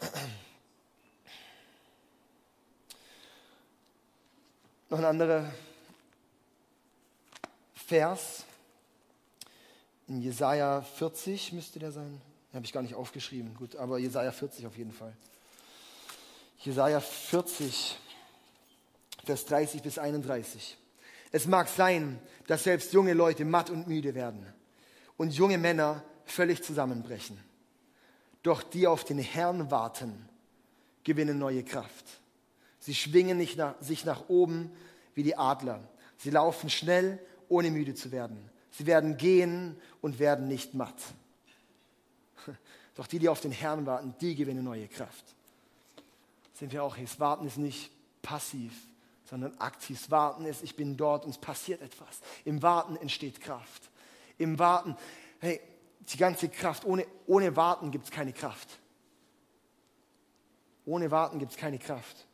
Noch 4.88 5.00
ein 5.00 5.04
anderer 5.04 5.52
Vers. 7.74 8.46
In 10.08 10.22
Jesaja 10.22 10.80
40 10.80 11.52
müsste 11.52 11.78
der 11.78 11.92
sein. 11.92 12.22
Habe 12.54 12.64
ich 12.64 12.72
gar 12.72 12.80
nicht 12.80 12.94
aufgeschrieben. 12.94 13.54
Gut, 13.54 13.76
aber 13.76 13.98
Jesaja 13.98 14.32
40 14.32 14.66
auf 14.66 14.78
jeden 14.78 14.94
Fall. 14.94 15.14
Jesaja 16.60 17.00
40, 17.00 17.98
Vers 19.24 19.44
30 19.46 19.82
bis 19.82 19.98
31. 19.98 20.76
Es 21.32 21.46
mag 21.46 21.68
sein, 21.68 22.18
dass 22.46 22.64
selbst 22.64 22.92
junge 22.92 23.12
Leute 23.12 23.44
matt 23.44 23.70
und 23.70 23.86
müde 23.86 24.14
werden 24.14 24.44
und 25.16 25.32
junge 25.34 25.58
Männer 25.58 26.02
völlig 26.24 26.62
zusammenbrechen. 26.62 27.38
Doch 28.42 28.62
die 28.62 28.86
auf 28.86 29.04
den 29.04 29.18
Herrn 29.18 29.70
warten, 29.70 30.28
gewinnen 31.04 31.38
neue 31.38 31.62
Kraft. 31.62 32.04
Sie 32.78 32.94
schwingen 32.94 33.36
nicht 33.36 33.58
nach, 33.58 33.74
sich 33.80 34.04
nach 34.04 34.28
oben 34.28 34.70
wie 35.14 35.22
die 35.22 35.36
Adler. 35.36 35.86
Sie 36.16 36.30
laufen 36.30 36.70
schnell, 36.70 37.18
ohne 37.48 37.70
müde 37.70 37.94
zu 37.94 38.12
werden. 38.12 38.50
Sie 38.70 38.86
werden 38.86 39.16
gehen 39.16 39.76
und 40.00 40.18
werden 40.18 40.48
nicht 40.48 40.74
matt. 40.74 41.00
Doch 42.94 43.06
die, 43.06 43.18
die 43.18 43.28
auf 43.28 43.40
den 43.40 43.52
Herrn 43.52 43.86
warten, 43.86 44.14
die 44.20 44.34
gewinnen 44.34 44.64
neue 44.64 44.88
Kraft. 44.88 45.24
Sind 46.54 46.72
wir 46.72 46.82
auch 46.82 46.96
hier. 46.96 47.06
Das 47.06 47.20
Warten 47.20 47.46
ist 47.46 47.58
nicht 47.58 47.90
passiv, 48.22 48.72
sondern 49.30 49.56
aktiv. 49.58 49.98
Das 49.98 50.10
Warten 50.10 50.44
ist, 50.44 50.62
ich 50.64 50.74
bin 50.74 50.96
dort 50.96 51.24
und 51.24 51.30
es 51.30 51.38
passiert 51.38 51.80
etwas. 51.80 52.20
Im 52.44 52.62
Warten 52.62 52.96
entsteht 52.96 53.40
Kraft. 53.40 53.88
Im 54.38 54.58
Warten, 54.58 54.96
hey, 55.38 55.60
die 56.00 56.16
ganze 56.16 56.48
Kraft, 56.48 56.84
ohne, 56.84 57.06
ohne 57.26 57.54
Warten 57.54 57.92
gibt 57.92 58.06
es 58.06 58.10
keine 58.10 58.32
Kraft. 58.32 58.80
Ohne 60.84 61.10
Warten 61.12 61.38
gibt 61.38 61.52
es 61.52 61.56
keine 61.56 61.78
Kraft. 61.78 62.26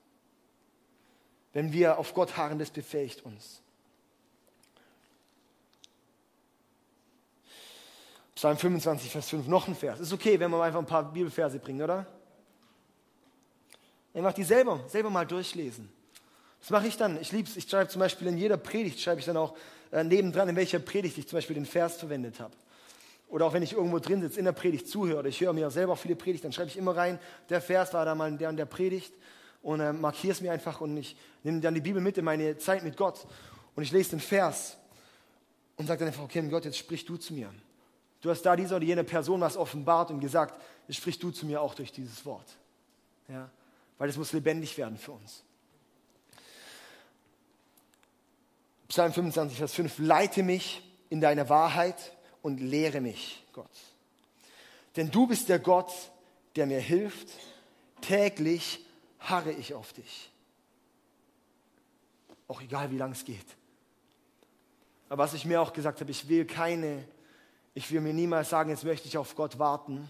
Wenn 1.53 1.73
wir 1.73 1.99
auf 1.99 2.15
Gott 2.15 2.37
harren, 2.37 2.59
das 2.59 2.71
befähigt 2.71 3.23
uns. 3.25 3.61
Psalm 8.35 8.57
25, 8.57 9.11
Vers 9.11 9.29
5, 9.31 9.47
noch 9.49 9.69
ein 9.69 9.75
Vers. 9.75 10.01
Ist 10.01 10.13
okay, 10.13 10.39
wenn 10.39 10.51
wir 10.51 10.63
einfach 10.63 10.79
ein 10.79 10.87
paar 10.87 11.11
Bibelverse 11.13 11.59
bringen, 11.59 11.83
oder? 11.83 12.07
Einfach 14.15 14.33
die 14.33 14.45
selber, 14.45 14.83
selber 14.89 15.11
mal 15.11 15.27
durchlesen. 15.27 15.96
Das 16.61 16.71
mache 16.71 16.87
ich 16.87 16.97
dann. 16.97 17.21
Ich 17.21 17.33
liebe 17.33 17.49
es. 17.49 17.57
Ich 17.57 17.69
schreibe 17.69 17.89
zum 17.89 18.01
Beispiel 18.01 18.29
in 18.29 18.39
jeder 18.39 18.57
Predigt, 18.57 19.01
schreibe 19.01 19.21
ich 19.21 19.27
dann 19.27 19.37
auch 19.37 19.57
äh, 19.93 20.03
nebendran, 20.03 20.49
in 20.49 20.57
welcher 20.57 20.79
Predigt 20.79 21.19
ich 21.19 21.29
zum 21.29 21.37
Beispiel 21.37 21.55
den 21.55 21.67
Vers 21.67 21.97
verwendet 21.97 22.41
habe. 22.41 22.55
Oder 23.29 23.47
auch 23.47 23.53
wenn 23.53 23.63
ich 23.63 23.73
irgendwo 23.73 23.99
drin 23.99 24.21
sitze, 24.21 24.39
in 24.39 24.45
der 24.45 24.53
Predigt 24.53 24.89
zuhöre, 24.89 25.21
oder 25.21 25.29
ich 25.29 25.41
höre 25.41 25.53
mir 25.53 25.71
selber 25.71 25.97
viele 25.97 26.17
Predigten, 26.17 26.47
dann 26.47 26.53
schreibe 26.53 26.69
ich 26.69 26.77
immer 26.77 26.97
rein, 26.97 27.19
der 27.49 27.61
Vers 27.61 27.93
war 27.93 28.05
da 28.05 28.15
mal 28.15 28.29
in 28.29 28.39
der 28.39 28.49
und 28.49 28.57
der 28.57 28.67
Predigt 28.67 29.13
und 29.63 29.81
äh, 29.81 29.93
markiere 29.93 30.33
es 30.33 30.41
mir 30.41 30.53
einfach 30.53 30.81
und 30.81 30.97
ich 30.97 31.17
nehme 31.43 31.61
dann 31.61 31.75
die 31.75 31.81
Bibel 31.81 32.01
mit 32.01 32.19
in 32.19 32.25
meine 32.25 32.57
Zeit 32.59 32.85
mit 32.85 32.97
Gott 32.97 33.27
und 33.75 33.83
ich 33.83 33.91
lese 33.91 34.11
den 34.11 34.21
Vers 34.21 34.77
und 35.77 35.87
sage 35.87 36.01
dann 36.01 36.09
einfach, 36.09 36.23
okay, 36.23 36.41
Gott, 36.49 36.65
jetzt 36.65 36.79
sprich 36.79 37.05
du 37.05 37.17
zu 37.17 37.35
mir. 37.35 37.53
Du 38.21 38.31
hast 38.31 38.43
da 38.43 38.55
diese 38.55 38.77
oder 38.77 38.85
jene 38.85 39.05
Person 39.05 39.41
was 39.41 39.57
offenbart 39.57 40.11
und 40.11 40.21
gesagt, 40.21 40.61
jetzt 40.87 40.97
sprich 40.97 41.19
du 41.19 41.31
zu 41.31 41.47
mir 41.47 41.61
auch 41.61 41.75
durch 41.75 41.93
dieses 41.93 42.25
Wort. 42.25 42.47
Ja? 43.29 43.51
weil 43.99 44.09
es 44.09 44.17
muss 44.17 44.33
lebendig 44.33 44.77
werden 44.79 44.97
für 44.97 45.13
uns. 45.13 45.43
Psalm 48.97 49.13
25, 49.13 49.59
Vers 49.59 49.75
5, 49.75 49.99
leite 49.99 50.43
mich 50.43 50.83
in 51.11 51.21
deine 51.21 51.51
Wahrheit 51.51 52.17
und 52.41 52.63
lehre 52.63 53.03
mich, 53.03 53.45
Gott. 53.53 53.69
Denn 54.97 55.11
du 55.11 55.27
bist 55.27 55.51
der 55.51 55.59
Gott, 55.59 55.93
der 56.55 56.65
mir 56.65 56.81
hilft. 56.81 57.29
Täglich 58.01 58.87
harre 59.19 59.53
ich 59.53 59.75
auf 59.75 59.93
dich. 59.93 60.33
Auch 62.49 62.63
egal, 62.63 62.91
wie 62.91 62.97
lang 62.97 63.13
es 63.13 63.27
geht. 63.27 63.45
Aber 65.11 65.25
was 65.25 65.35
ich 65.35 65.45
mir 65.45 65.61
auch 65.61 65.75
gesagt 65.75 66.01
habe, 66.01 66.11
ich 66.11 66.31
will 66.31 66.47
keine, 66.47 67.07
ich 67.75 67.93
will 67.93 68.01
mir 68.01 68.15
niemals 68.15 68.49
sagen, 68.49 68.71
jetzt 68.71 68.85
möchte 68.85 69.09
ich 69.09 69.19
auf 69.19 69.37
Gott 69.37 69.59
warten 69.59 70.09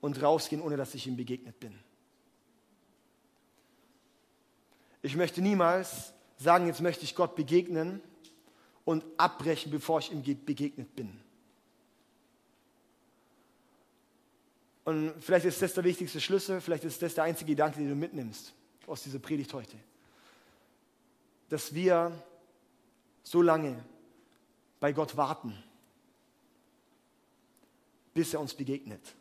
und 0.00 0.22
rausgehen, 0.22 0.62
ohne 0.62 0.76
dass 0.76 0.94
ich 0.94 1.08
ihm 1.08 1.16
begegnet 1.16 1.58
bin. 1.58 1.76
Ich 5.02 5.16
möchte 5.16 5.42
niemals 5.42 6.12
sagen, 6.36 6.68
jetzt 6.68 6.82
möchte 6.82 7.02
ich 7.02 7.16
Gott 7.16 7.34
begegnen 7.34 8.00
und 8.84 9.04
abbrechen, 9.16 9.70
bevor 9.70 10.00
ich 10.00 10.10
ihm 10.10 10.22
begegnet 10.44 10.94
bin. 10.96 11.20
Und 14.84 15.14
vielleicht 15.20 15.46
ist 15.46 15.62
das 15.62 15.74
der 15.74 15.84
wichtigste 15.84 16.20
Schlüssel, 16.20 16.60
vielleicht 16.60 16.84
ist 16.84 17.00
das 17.02 17.14
der 17.14 17.24
einzige 17.24 17.52
Gedanke, 17.52 17.78
den 17.78 17.88
du 17.88 17.94
mitnimmst 17.94 18.52
aus 18.86 19.02
dieser 19.02 19.20
Predigt 19.20 19.52
heute. 19.54 19.76
Dass 21.48 21.72
wir 21.72 22.12
so 23.22 23.42
lange 23.42 23.84
bei 24.80 24.92
Gott 24.92 25.16
warten, 25.16 25.62
bis 28.14 28.34
er 28.34 28.40
uns 28.40 28.54
begegnet. 28.54 29.14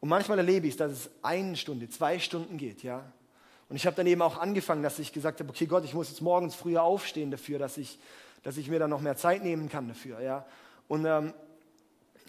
Und 0.00 0.08
manchmal 0.08 0.38
erlebe 0.38 0.66
ich, 0.66 0.76
dass 0.76 0.90
es 0.90 1.10
eine 1.22 1.56
Stunde, 1.56 1.88
zwei 1.88 2.18
Stunden 2.18 2.58
geht, 2.58 2.82
ja. 2.82 3.12
Und 3.72 3.76
ich 3.76 3.86
habe 3.86 3.96
dann 3.96 4.06
eben 4.06 4.20
auch 4.20 4.36
angefangen, 4.36 4.82
dass 4.82 4.98
ich 4.98 5.14
gesagt 5.14 5.40
habe, 5.40 5.48
okay 5.48 5.64
Gott, 5.64 5.82
ich 5.82 5.94
muss 5.94 6.10
jetzt 6.10 6.20
morgens 6.20 6.54
früher 6.54 6.82
aufstehen 6.82 7.30
dafür, 7.30 7.58
dass 7.58 7.78
ich, 7.78 7.98
dass 8.42 8.58
ich 8.58 8.68
mir 8.68 8.78
dann 8.78 8.90
noch 8.90 9.00
mehr 9.00 9.16
Zeit 9.16 9.42
nehmen 9.42 9.70
kann 9.70 9.88
dafür, 9.88 10.20
ja. 10.20 10.44
Und 10.88 11.06
ähm, 11.06 11.32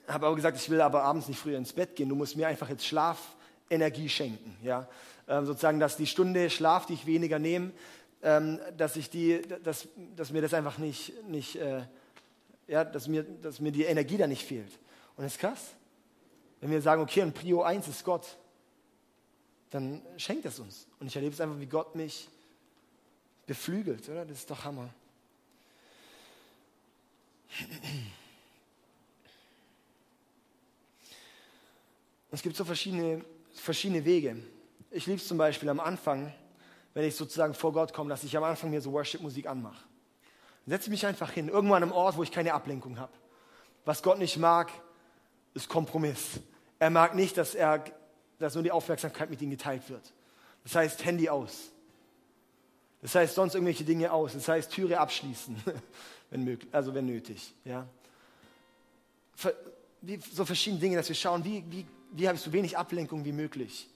habe 0.08 0.28
aber 0.28 0.38
gesagt, 0.38 0.56
ich 0.56 0.70
will 0.70 0.80
aber 0.80 1.04
abends 1.04 1.28
nicht 1.28 1.38
früher 1.38 1.58
ins 1.58 1.74
Bett 1.74 1.98
gehen. 1.98 2.08
Du 2.08 2.16
musst 2.16 2.38
mir 2.38 2.48
einfach 2.48 2.70
jetzt 2.70 2.86
Schlafenergie 2.86 4.08
schenken, 4.08 4.56
ja. 4.64 4.88
Ähm, 5.28 5.46
sozusagen, 5.46 5.82
dass 5.82 5.98
die 5.98 6.08
Stunde 6.08 6.50
Schlaf, 6.50 6.86
die 6.86 6.94
ich 6.94 7.06
weniger 7.06 7.40
nehme, 7.40 7.72
ähm, 8.22 8.62
dass 8.78 8.96
ich 8.96 9.10
die, 9.10 9.42
dass, 9.66 9.90
dass 10.16 10.32
mir 10.32 10.42
das 10.42 10.54
einfach 10.54 10.78
nicht, 10.78 11.12
nicht 11.28 11.58
äh, 11.58 11.82
ja, 12.70 12.86
dass 12.86 13.10
mir, 13.10 13.24
dass 13.24 13.60
mir 13.60 13.74
die 13.74 13.84
Energie 13.84 14.16
da 14.16 14.28
nicht 14.28 14.46
fehlt. 14.46 14.72
Und 15.18 15.26
das 15.26 15.34
ist 15.34 15.40
krass. 15.40 15.74
Wenn 16.62 16.72
wir 16.72 16.82
sagen, 16.82 17.02
okay, 17.02 17.22
ein 17.22 17.34
Prio 17.34 17.64
1 17.64 17.90
ist 17.90 18.06
Gott, 18.06 18.38
dann 19.74 20.02
schenkt 20.18 20.46
es 20.46 20.60
uns. 20.60 20.88
Und 21.00 21.08
ich 21.08 21.16
erlebe 21.16 21.34
es 21.34 21.42
einfach, 21.42 21.60
wie 21.60 21.66
Gott 21.66 21.96
mich 21.96 22.30
beflügelt, 23.48 24.08
oder? 24.08 24.24
Das 24.24 24.38
ist 24.38 24.50
doch 24.50 24.64
Hammer. 24.64 24.94
Es 32.30 32.42
gibt 32.42 32.56
so 32.56 32.66
verschiedene, 32.66 33.24
verschiedene 33.56 34.06
Wege. 34.06 34.38
Ich 34.92 35.08
liebe 35.08 35.18
es 35.18 35.28
zum 35.28 35.40
Beispiel 35.40 35.70
am 35.70 35.80
Anfang, 35.80 36.32
wenn 36.94 37.06
ich 37.06 37.16
sozusagen 37.16 37.56
vor 37.56 37.74
Gott 37.74 37.94
komme, 37.94 38.10
dass 38.10 38.24
ich 38.24 38.38
am 38.38 38.44
Anfang 38.44 38.70
mir 38.70 38.82
so 38.82 38.92
Worship-Musik 38.92 39.48
anmache. 39.48 39.84
Dann 40.66 40.76
setze 40.76 40.86
ich 40.86 40.92
mich 40.92 41.06
einfach 41.06 41.32
hin, 41.32 41.50
irgendwo 41.50 41.74
an 41.74 41.84
einem 41.84 41.92
Ort, 41.92 42.16
wo 42.16 42.24
ich 42.24 42.32
keine 42.32 42.54
Ablenkung 42.54 43.00
habe. 43.00 43.14
Was 43.86 44.04
Gott 44.04 44.20
nicht 44.20 44.38
mag, 44.38 44.72
ist 45.56 45.68
Kompromiss. 45.68 46.40
Er 46.78 46.92
mag 46.92 47.16
nicht, 47.16 47.38
dass, 47.38 47.56
er, 47.56 47.84
dass 48.44 48.56
nur 48.56 48.64
die 48.64 48.72
Aufmerksamkeit 48.72 49.30
mit 49.30 49.42
ihm 49.42 49.50
geteilt 49.50 49.90
wird. 49.90 50.14
Das 50.64 50.76
heißt, 50.76 51.06
Handy 51.06 51.30
aus. 51.30 51.72
Das 53.02 53.16
heißt, 53.16 53.36
sonst 53.36 53.56
irgendwelche 53.56 53.86
Dinge 53.86 54.12
aus. 54.12 54.34
Das 54.34 54.48
heißt, 54.48 54.72
Türe 54.72 55.00
abschließen, 55.00 55.56
wenn 56.30 56.44
möglich, 56.44 56.74
also 56.74 56.94
wenn 56.94 57.06
nötig. 57.06 57.54
Ja? 57.64 57.88
So 60.34 60.46
verschiedene 60.46 60.82
Dinge, 60.82 60.98
dass 60.98 61.08
wir 61.08 61.16
schauen, 61.16 61.44
wie, 61.46 61.64
wie, 61.70 61.86
wie 62.12 62.28
habe 62.28 62.36
ich 62.36 62.44
so 62.44 62.52
wenig 62.52 62.78
Ablenkung 62.78 63.24
wie 63.24 63.32
möglich. 63.32 63.90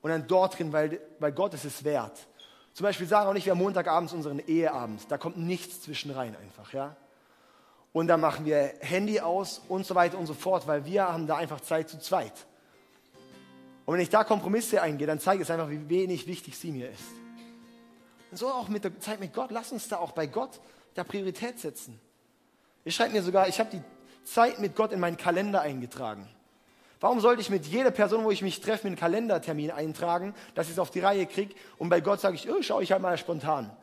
Und 0.00 0.10
dann 0.10 0.26
dort 0.26 0.58
drin, 0.58 0.72
weil, 0.72 1.00
weil 1.18 1.32
Gott 1.32 1.52
es 1.52 1.64
ist 1.64 1.84
wert. 1.84 2.26
Zum 2.72 2.84
Beispiel 2.84 3.06
sagen 3.06 3.28
auch 3.28 3.34
nicht, 3.34 3.44
wir 3.44 3.52
haben 3.52 3.58
Montagabends 3.58 4.12
unseren 4.12 4.38
Eheabend. 4.38 5.02
Da 5.10 5.18
kommt 5.18 5.36
nichts 5.36 5.82
zwischen 5.82 6.10
rein 6.10 6.34
einfach, 6.36 6.72
ja. 6.72 6.96
Und 7.92 8.06
dann 8.06 8.20
machen 8.20 8.44
wir 8.44 8.74
Handy 8.80 9.20
aus 9.20 9.60
und 9.68 9.84
so 9.84 9.94
weiter 9.94 10.18
und 10.18 10.26
so 10.26 10.34
fort, 10.34 10.66
weil 10.66 10.84
wir 10.84 11.08
haben 11.08 11.26
da 11.26 11.36
einfach 11.36 11.60
Zeit 11.60 11.88
zu 11.88 11.98
zweit. 11.98 12.46
Und 13.88 13.94
wenn 13.94 14.02
ich 14.02 14.10
da 14.10 14.22
Kompromisse 14.22 14.82
eingehe, 14.82 15.06
dann 15.06 15.18
zeige 15.18 15.42
ich 15.42 15.48
es 15.48 15.50
einfach, 15.50 15.70
wie 15.70 15.88
wenig 15.88 16.26
wichtig 16.26 16.58
sie 16.58 16.72
mir 16.72 16.90
ist. 16.90 17.08
Und 18.30 18.36
so 18.36 18.48
auch 18.48 18.68
mit 18.68 18.84
der 18.84 19.00
Zeit 19.00 19.18
mit 19.18 19.32
Gott. 19.32 19.50
Lass 19.50 19.72
uns 19.72 19.88
da 19.88 19.96
auch 19.96 20.12
bei 20.12 20.26
Gott 20.26 20.60
da 20.92 21.04
Priorität 21.04 21.58
setzen. 21.58 21.98
Ich 22.84 22.94
schreibe 22.94 23.14
mir 23.14 23.22
sogar, 23.22 23.48
ich 23.48 23.58
habe 23.58 23.70
die 23.70 23.80
Zeit 24.24 24.58
mit 24.58 24.76
Gott 24.76 24.92
in 24.92 25.00
meinen 25.00 25.16
Kalender 25.16 25.62
eingetragen. 25.62 26.28
Warum 27.00 27.20
sollte 27.20 27.40
ich 27.40 27.48
mit 27.48 27.64
jeder 27.64 27.90
Person, 27.90 28.24
wo 28.24 28.30
ich 28.30 28.42
mich 28.42 28.60
treffe, 28.60 28.88
einen 28.88 28.96
Kalendertermin 28.96 29.70
eintragen, 29.70 30.34
dass 30.54 30.66
ich 30.66 30.74
es 30.74 30.78
auf 30.78 30.90
die 30.90 31.00
Reihe 31.00 31.24
kriege 31.24 31.54
und 31.78 31.88
bei 31.88 32.02
Gott 32.02 32.20
sage 32.20 32.34
ich, 32.34 32.50
oh, 32.50 32.60
schaue 32.60 32.82
ich 32.82 32.92
halt 32.92 33.00
mal 33.00 33.16
spontan. 33.16 33.74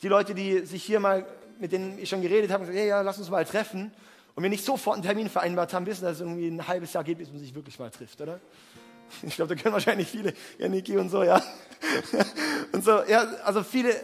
Die 0.00 0.08
Leute, 0.08 0.32
die 0.32 0.64
sich 0.64 0.84
hier 0.84 1.00
mal, 1.00 1.26
mit 1.58 1.72
denen 1.72 1.98
ich 1.98 2.08
schon 2.08 2.22
geredet 2.22 2.52
habe, 2.52 2.60
gesagt, 2.60 2.78
hey, 2.78 2.86
ja, 2.86 3.00
lass 3.00 3.18
uns 3.18 3.30
mal 3.30 3.44
treffen. 3.44 3.90
Und 4.36 4.42
wir 4.42 4.50
nicht 4.50 4.64
sofort 4.64 4.96
einen 4.96 5.02
Termin 5.02 5.30
vereinbart 5.30 5.72
haben, 5.72 5.86
wissen, 5.86 6.04
dass 6.04 6.16
es 6.16 6.20
irgendwie 6.20 6.46
ein 6.46 6.68
halbes 6.68 6.92
Jahr 6.92 7.02
geht, 7.02 7.18
bis 7.18 7.30
man 7.30 7.40
sich 7.40 7.54
wirklich 7.54 7.78
mal 7.78 7.90
trifft, 7.90 8.20
oder? 8.20 8.38
Ich 9.22 9.34
glaube, 9.36 9.54
da 9.54 9.60
können 9.60 9.72
wahrscheinlich 9.72 10.08
viele, 10.08 10.34
ja, 10.58 10.68
Niki 10.68 10.98
und 10.98 11.08
so, 11.08 11.22
ja. 11.22 11.42
Und 12.72 12.84
so, 12.84 13.02
ja, 13.04 13.22
also 13.44 13.62
viele, 13.62 13.94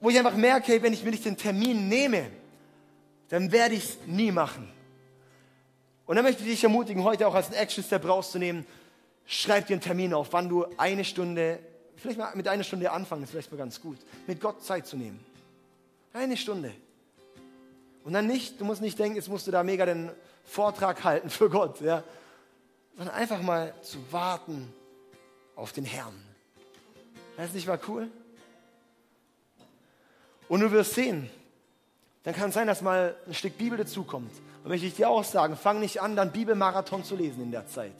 wo 0.00 0.10
ich 0.10 0.18
einfach 0.18 0.34
merke, 0.34 0.72
hey, 0.72 0.82
wenn 0.82 0.92
ich 0.92 1.04
mir 1.04 1.10
nicht 1.10 1.24
den 1.24 1.36
Termin 1.36 1.88
nehme, 1.88 2.28
dann 3.28 3.50
werde 3.52 3.74
ich 3.74 3.84
es 3.84 3.98
nie 4.06 4.30
machen. 4.30 4.68
Und 6.04 6.16
dann 6.16 6.24
möchte 6.24 6.42
ich 6.42 6.50
dich 6.50 6.64
ermutigen, 6.64 7.04
heute 7.04 7.26
auch 7.26 7.34
als 7.34 7.46
einen 7.46 7.56
Action-Step 7.56 8.06
rauszunehmen. 8.06 8.66
Schreib 9.24 9.68
dir 9.68 9.74
einen 9.74 9.80
Termin 9.80 10.12
auf, 10.12 10.32
wann 10.32 10.48
du 10.48 10.66
eine 10.76 11.04
Stunde, 11.04 11.58
vielleicht 11.96 12.18
mal 12.18 12.34
mit 12.34 12.48
einer 12.48 12.64
Stunde 12.64 12.90
anfangen, 12.90 13.22
ist 13.22 13.30
vielleicht 13.30 13.52
mal 13.52 13.58
ganz 13.58 13.80
gut, 13.80 13.98
mit 14.26 14.40
Gott 14.40 14.62
Zeit 14.62 14.86
zu 14.86 14.96
nehmen. 14.96 15.24
Eine 16.12 16.36
Stunde. 16.36 16.72
Und 18.04 18.12
dann 18.12 18.26
nicht, 18.26 18.60
du 18.60 18.64
musst 18.64 18.80
nicht 18.80 18.98
denken, 18.98 19.16
jetzt 19.16 19.28
musst 19.28 19.46
du 19.46 19.50
da 19.50 19.62
mega 19.62 19.86
den 19.86 20.10
Vortrag 20.44 21.04
halten 21.04 21.30
für 21.30 21.48
Gott, 21.48 21.80
ja. 21.80 22.02
Sondern 22.96 23.14
einfach 23.14 23.40
mal 23.40 23.74
zu 23.82 23.98
warten 24.10 24.72
auf 25.54 25.72
den 25.72 25.84
Herrn. 25.84 26.14
Das 27.36 27.46
ist 27.46 27.54
nicht 27.54 27.66
mal 27.66 27.80
cool? 27.88 28.10
Und 30.48 30.60
du 30.60 30.70
wirst 30.70 30.94
sehen, 30.94 31.30
dann 32.24 32.34
kann 32.34 32.50
es 32.50 32.54
sein, 32.54 32.66
dass 32.66 32.82
mal 32.82 33.16
ein 33.26 33.34
Stück 33.34 33.56
Bibel 33.56 33.78
dazukommt. 33.78 34.32
Und 34.62 34.68
möchte 34.68 34.86
ich 34.86 34.94
dir 34.94 35.08
auch 35.08 35.24
sagen, 35.24 35.56
fang 35.56 35.80
nicht 35.80 36.00
an, 36.00 36.14
dann 36.14 36.30
Bibelmarathon 36.30 37.04
zu 37.04 37.16
lesen 37.16 37.42
in 37.42 37.50
der 37.50 37.66
Zeit. 37.66 37.94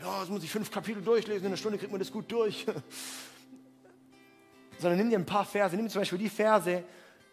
Ja, 0.00 0.20
jetzt 0.20 0.30
muss 0.30 0.44
ich 0.44 0.50
fünf 0.50 0.70
Kapitel 0.70 1.02
durchlesen, 1.02 1.42
in 1.42 1.46
einer 1.46 1.56
Stunde 1.56 1.78
kriegt 1.78 1.90
man 1.90 1.98
das 1.98 2.12
gut 2.12 2.30
durch. 2.30 2.66
Sondern 4.78 4.98
nimm 4.98 5.10
dir 5.10 5.18
ein 5.18 5.26
paar 5.26 5.44
Verse, 5.44 5.74
nimm 5.76 5.88
zum 5.88 6.00
Beispiel 6.00 6.18
die 6.18 6.28
Verse, 6.28 6.82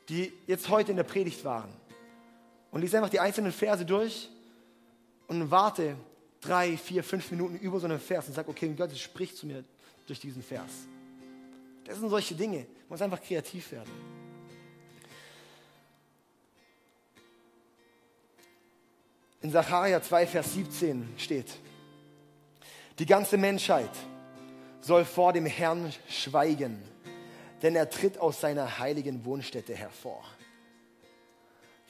die 0.07 0.31
jetzt 0.47 0.69
heute 0.69 0.91
in 0.91 0.97
der 0.97 1.03
Predigt 1.03 1.43
waren. 1.43 1.69
Und 2.71 2.81
lies 2.81 2.93
einfach 2.93 3.09
die 3.09 3.19
einzelnen 3.19 3.51
Verse 3.51 3.85
durch 3.85 4.29
und 5.27 5.49
warte 5.49 5.95
drei, 6.41 6.77
vier, 6.77 7.03
fünf 7.03 7.29
Minuten 7.31 7.57
über 7.57 7.79
so 7.79 7.85
einen 7.85 7.99
Vers 7.99 8.27
und 8.27 8.33
sag, 8.33 8.47
okay, 8.47 8.73
Gott 8.75 8.95
spricht 8.97 9.37
zu 9.37 9.47
mir 9.47 9.63
durch 10.05 10.19
diesen 10.19 10.43
Vers. 10.43 10.71
Das 11.85 11.97
sind 11.97 12.09
solche 12.09 12.35
Dinge. 12.35 12.57
Man 12.57 12.89
muss 12.89 13.01
einfach 13.01 13.21
kreativ 13.21 13.71
werden. 13.71 13.89
In 19.41 19.51
Sacharja 19.51 20.01
2, 20.01 20.27
Vers 20.27 20.53
17 20.53 21.13
steht, 21.17 21.57
die 22.99 23.05
ganze 23.05 23.37
Menschheit 23.37 23.91
soll 24.81 25.05
vor 25.05 25.31
dem 25.31 25.45
Herrn 25.45 25.93
schweigen, 26.09 26.81
denn 27.61 27.75
er 27.75 27.89
tritt 27.89 28.17
aus 28.17 28.41
seiner 28.41 28.79
heiligen 28.79 29.23
Wohnstätte 29.23 29.73
hervor. 29.73 30.23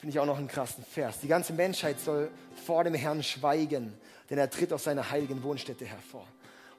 Finde 0.00 0.14
ich 0.14 0.18
auch 0.18 0.24
noch 0.26 0.38
einen 0.38 0.48
krassen 0.48 0.82
Vers. 0.82 1.20
Die 1.20 1.28
ganze 1.28 1.52
Menschheit 1.52 2.00
soll 2.00 2.30
vor 2.64 2.84
dem 2.84 2.94
Herrn 2.94 3.22
schweigen, 3.22 3.92
denn 4.30 4.38
er 4.38 4.48
tritt 4.48 4.72
aus 4.72 4.84
seiner 4.84 5.10
heiligen 5.10 5.42
Wohnstätte 5.42 5.84
hervor. 5.84 6.26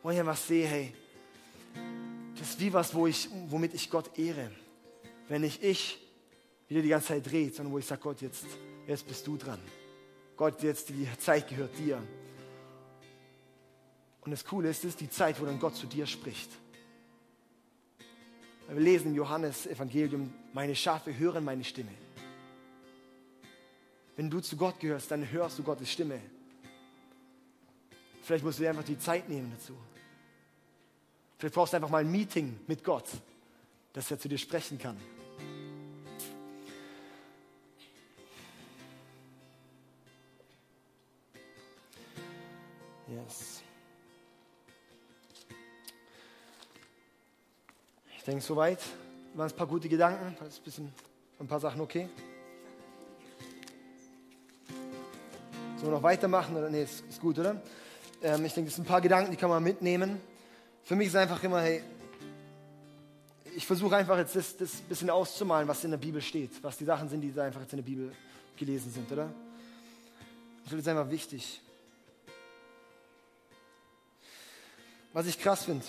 Und 0.02 0.14
ich 0.14 0.20
einfach 0.20 0.38
sehe, 0.38 0.68
hey, 0.68 0.94
das 2.40 2.50
ist 2.50 2.60
wie 2.60 2.74
was, 2.74 2.96
wo 2.96 3.06
ich, 3.06 3.30
womit 3.48 3.76
ich 3.76 3.92
Gott 3.92 4.18
ehre. 4.18 4.50
Wenn 5.28 5.42
nicht 5.42 5.64
ich 5.64 6.00
wieder 6.68 6.82
die 6.82 6.90
ganze 6.90 7.10
Zeit 7.10 7.30
dreht, 7.30 7.56
sondern 7.56 7.74
wo 7.74 7.78
ich 7.78 7.86
sage, 7.86 8.02
Gott, 8.02 8.22
jetzt, 8.22 8.44
jetzt 8.88 9.08
bist 9.08 9.28
du 9.28 9.38
dran. 9.38 9.60
Gott, 10.36 10.64
jetzt 10.64 10.90
die 10.90 11.08
Zeit 11.20 11.48
gehört 11.48 11.78
dir. 11.78 12.02
Und 14.22 14.32
das 14.32 14.44
Coole 14.44 14.70
ist, 14.70 14.80
es 14.80 14.92
ist 14.92 15.00
die 15.00 15.12
Zeit, 15.12 15.40
wo 15.40 15.46
dann 15.46 15.60
Gott 15.60 15.76
zu 15.76 15.86
dir 15.86 16.08
spricht. 16.08 16.50
Wir 18.68 18.80
lesen 18.80 19.10
im 19.10 19.16
Johannes 19.16 19.68
Evangelium, 19.68 20.34
meine 20.54 20.76
Schafe 20.76 21.16
hören 21.16 21.46
meine 21.46 21.64
Stimme. 21.64 21.92
Wenn 24.16 24.30
du 24.30 24.40
zu 24.40 24.58
Gott 24.58 24.80
gehörst, 24.80 25.10
dann 25.12 25.30
hörst 25.32 25.58
du 25.60 25.64
Gottes 25.64 25.92
Stimme. 25.92 26.22
Vielleicht 28.22 28.44
musst 28.44 28.60
du 28.60 28.64
dir 28.64 28.70
einfach 28.70 28.84
die 28.84 29.00
Zeit 29.00 29.28
nehmen 29.30 29.52
dazu. 29.58 29.76
Vielleicht 31.38 31.56
brauchst 31.56 31.74
du 31.74 31.78
einfach 31.78 31.90
mal 31.90 32.00
ein 32.00 32.12
Meeting 32.12 32.60
mit 32.68 32.84
Gott, 32.84 33.10
dass 33.94 34.12
er 34.12 34.20
zu 34.20 34.30
dir 34.30 34.38
sprechen 34.38 34.78
kann. 34.78 34.98
Yes. 43.08 43.62
Ich 48.18 48.24
denke, 48.24 48.42
soweit 48.42 48.80
waren 49.34 49.48
es 49.48 49.54
ein 49.54 49.58
paar 49.58 49.68
gute 49.68 49.90
Gedanken. 49.90 50.38
Ein 50.40 50.64
bisschen 50.64 50.94
ein 51.40 51.48
paar 51.48 51.60
Sachen 51.60 51.82
okay. 51.82 52.08
Sollen 55.82 55.94
wir 55.94 55.98
noch 55.98 56.04
weitermachen? 56.04 56.56
Oder? 56.56 56.70
Nee, 56.70 56.84
ist, 56.84 57.04
ist 57.10 57.20
gut, 57.20 57.40
oder? 57.40 57.60
Ähm, 58.22 58.46
ich 58.46 58.54
denke, 58.54 58.70
das 58.70 58.76
sind 58.76 58.86
ein 58.86 58.88
paar 58.88 59.02
Gedanken, 59.02 59.32
die 59.32 59.38
kann 59.38 59.50
man 59.50 59.64
mitnehmen. 59.64 60.22
Für 60.84 60.96
mich 60.96 61.08
ist 61.08 61.16
einfach 61.16 61.44
immer, 61.44 61.60
hey, 61.60 61.82
ich 63.56 63.66
versuche 63.66 63.96
einfach 63.96 64.16
jetzt 64.20 64.36
das, 64.36 64.56
das 64.58 64.74
bisschen 64.82 65.10
auszumalen, 65.10 65.68
was 65.68 65.84
in 65.84 65.90
der 65.90 65.98
Bibel 65.98 66.22
steht, 66.22 66.52
was 66.62 66.78
die 66.78 66.86
Sachen 66.86 67.10
sind, 67.10 67.22
die 67.22 67.34
da 67.34 67.46
einfach 67.46 67.62
jetzt 67.62 67.74
in 67.74 67.78
der 67.78 67.84
Bibel 67.84 68.12
gelesen 68.58 68.92
sind, 68.92 69.12
oder? 69.12 69.34
Ich 70.66 70.70
finde 70.70 70.84
es 70.84 70.88
einfach 70.88 71.10
wichtig. 71.10 71.60
Was 75.14 75.26
ich 75.26 75.40
krass 75.40 75.66
finde, 75.66 75.84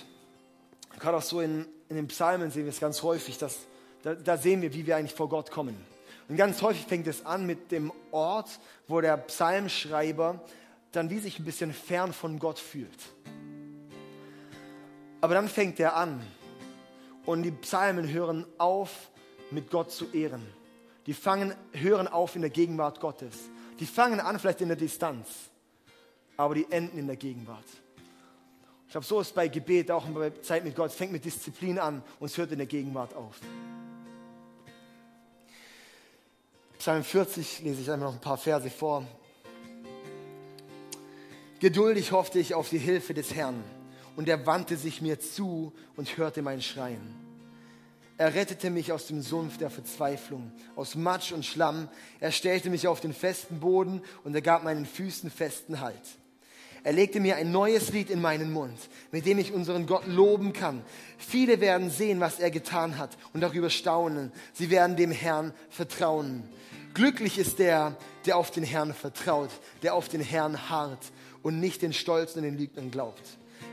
gerade 0.99 1.19
auch 1.19 1.23
so 1.23 1.43
in, 1.43 1.67
in 1.91 1.97
den 1.97 2.09
Psalmen 2.09 2.51
sehen 2.51 2.65
wir 2.65 2.71
es 2.71 2.81
ganz 2.81 3.03
häufig, 3.03 3.37
dass 3.37 3.59
da, 4.03 4.15
da 4.15 4.39
sehen 4.39 4.63
wir, 4.63 4.73
wie 4.73 4.87
wir 4.87 4.97
eigentlich 4.97 5.15
vor 5.15 5.29
Gott 5.29 5.51
kommen. 5.51 5.92
Und 6.33 6.39
ganz 6.39 6.63
häufig 6.63 6.87
fängt 6.87 7.07
es 7.09 7.27
an 7.27 7.45
mit 7.45 7.71
dem 7.73 7.93
Ort, 8.11 8.59
wo 8.89 9.03
der 9.03 9.19
Psalmschreiber 9.19 10.43
dann 10.91 11.11
wie 11.11 11.19
sich 11.19 11.39
ein 11.39 11.45
bisschen 11.45 11.75
fern 11.75 12.15
von 12.15 12.39
Gott 12.39 12.59
fühlt. 12.59 12.89
Aber 15.21 15.35
dann 15.35 15.51
fängt 15.51 15.79
er 15.79 15.95
an 15.95 16.23
und 17.27 17.43
die 17.43 17.51
Psalmen 17.51 18.11
hören 18.11 18.47
auf, 18.57 19.11
mit 19.51 19.71
Gott 19.71 19.91
zu 19.91 20.11
ehren. 20.11 20.47
Die 21.05 21.13
fangen, 21.13 21.55
hören 21.73 22.09
auf 22.09 22.35
in 22.35 22.41
der 22.41 22.51
Gegenwart 22.51 22.99
Gottes. 22.99 23.35
Die 23.79 23.85
fangen 23.85 24.19
an 24.19 24.39
vielleicht 24.39 24.63
in 24.63 24.69
der 24.69 24.79
Distanz, 24.79 25.29
aber 26.39 26.55
die 26.55 26.67
enden 26.71 26.97
in 26.97 27.09
der 27.09 27.17
Gegenwart. 27.17 27.67
Ich 28.87 28.93
glaube, 28.93 29.07
so 29.07 29.21
ist 29.21 29.35
bei 29.35 29.49
Gebet 29.49 29.91
auch 29.91 30.07
bei 30.07 30.31
Zeit 30.31 30.65
mit 30.65 30.77
Gott. 30.77 30.93
Es 30.93 30.97
fängt 30.97 31.13
mit 31.13 31.27
Disziplin 31.27 31.79
an 31.79 32.03
und 32.21 32.31
es 32.31 32.39
hört 32.39 32.53
in 32.53 32.59
der 32.59 32.67
Gegenwart 32.67 33.15
auf. 33.15 33.39
Psalm 36.83 37.05
40 37.05 37.61
lese 37.61 37.81
ich 37.81 37.91
einmal 37.93 38.09
noch 38.09 38.17
ein 38.17 38.21
paar 38.21 38.37
Verse 38.37 38.69
vor. 38.69 39.07
Geduldig 41.61 42.11
hoffte 42.11 42.41
ich 42.41 42.57
auf 42.57 42.71
die 42.71 42.79
Hilfe 42.79 43.15
des 43.15 43.33
Herrn 43.35 43.63
und 44.17 44.29
er 44.29 44.47
wandte 44.47 44.77
sich 44.77 45.01
mir 45.01 45.21
zu 45.21 45.73
und 45.95 46.17
hörte 46.17 46.43
mein 46.43 46.61
Schreien. 46.61 47.15
Er 48.19 48.35
rettete 48.35 48.69
mich 48.69 48.91
aus 48.91 49.07
dem 49.07 49.23
Sumpf 49.23 49.59
der 49.59 49.71
Verzweiflung, 49.71 50.51
aus 50.75 50.97
Matsch 50.97 51.31
und 51.31 51.47
Schlamm. 51.47 51.89
Er 52.19 52.33
stellte 52.33 52.69
mich 52.69 52.89
auf 52.89 52.99
den 52.99 53.15
festen 53.15 53.61
Boden 53.61 54.03
und 54.25 54.35
er 54.35 54.43
gab 54.43 54.65
meinen 54.65 54.85
Füßen 54.85 55.31
festen 55.31 55.81
Halt. 55.81 56.03
Er 56.85 56.93
legte 56.93 57.21
mir 57.21 57.37
ein 57.37 57.53
neues 57.53 57.93
Lied 57.93 58.11
in 58.11 58.21
meinen 58.21 58.53
Mund, 58.53 58.77
mit 59.13 59.25
dem 59.25 59.39
ich 59.39 59.53
unseren 59.53 59.87
Gott 59.87 60.07
loben 60.07 60.53
kann. 60.53 60.83
Viele 61.17 61.61
werden 61.61 61.91
sehen, 61.91 62.19
was 62.19 62.41
er 62.41 62.51
getan 62.51 62.99
hat 62.99 63.17
und 63.33 63.41
darüber 63.41 63.71
staunen. 63.71 64.33
Sie 64.53 64.69
werden 64.71 64.97
dem 64.97 65.13
Herrn 65.13 65.53
vertrauen. 65.71 66.43
Glücklich 66.95 67.39
ist 67.39 67.59
der, 67.59 67.97
der 68.27 68.37
auf 68.37 68.51
den 68.51 68.65
Herrn 68.65 68.95
vertraut, 68.95 69.51
der 69.83 69.95
auf 69.95 70.09
den 70.09 70.21
Herrn 70.21 70.69
harrt 70.69 71.13
und 71.43 71.61
nicht 71.61 71.83
den 71.83 71.93
Stolzen 71.93 72.39
und 72.39 72.45
den 72.45 72.59
Lügnern 72.59 72.91
glaubt. 72.91 73.23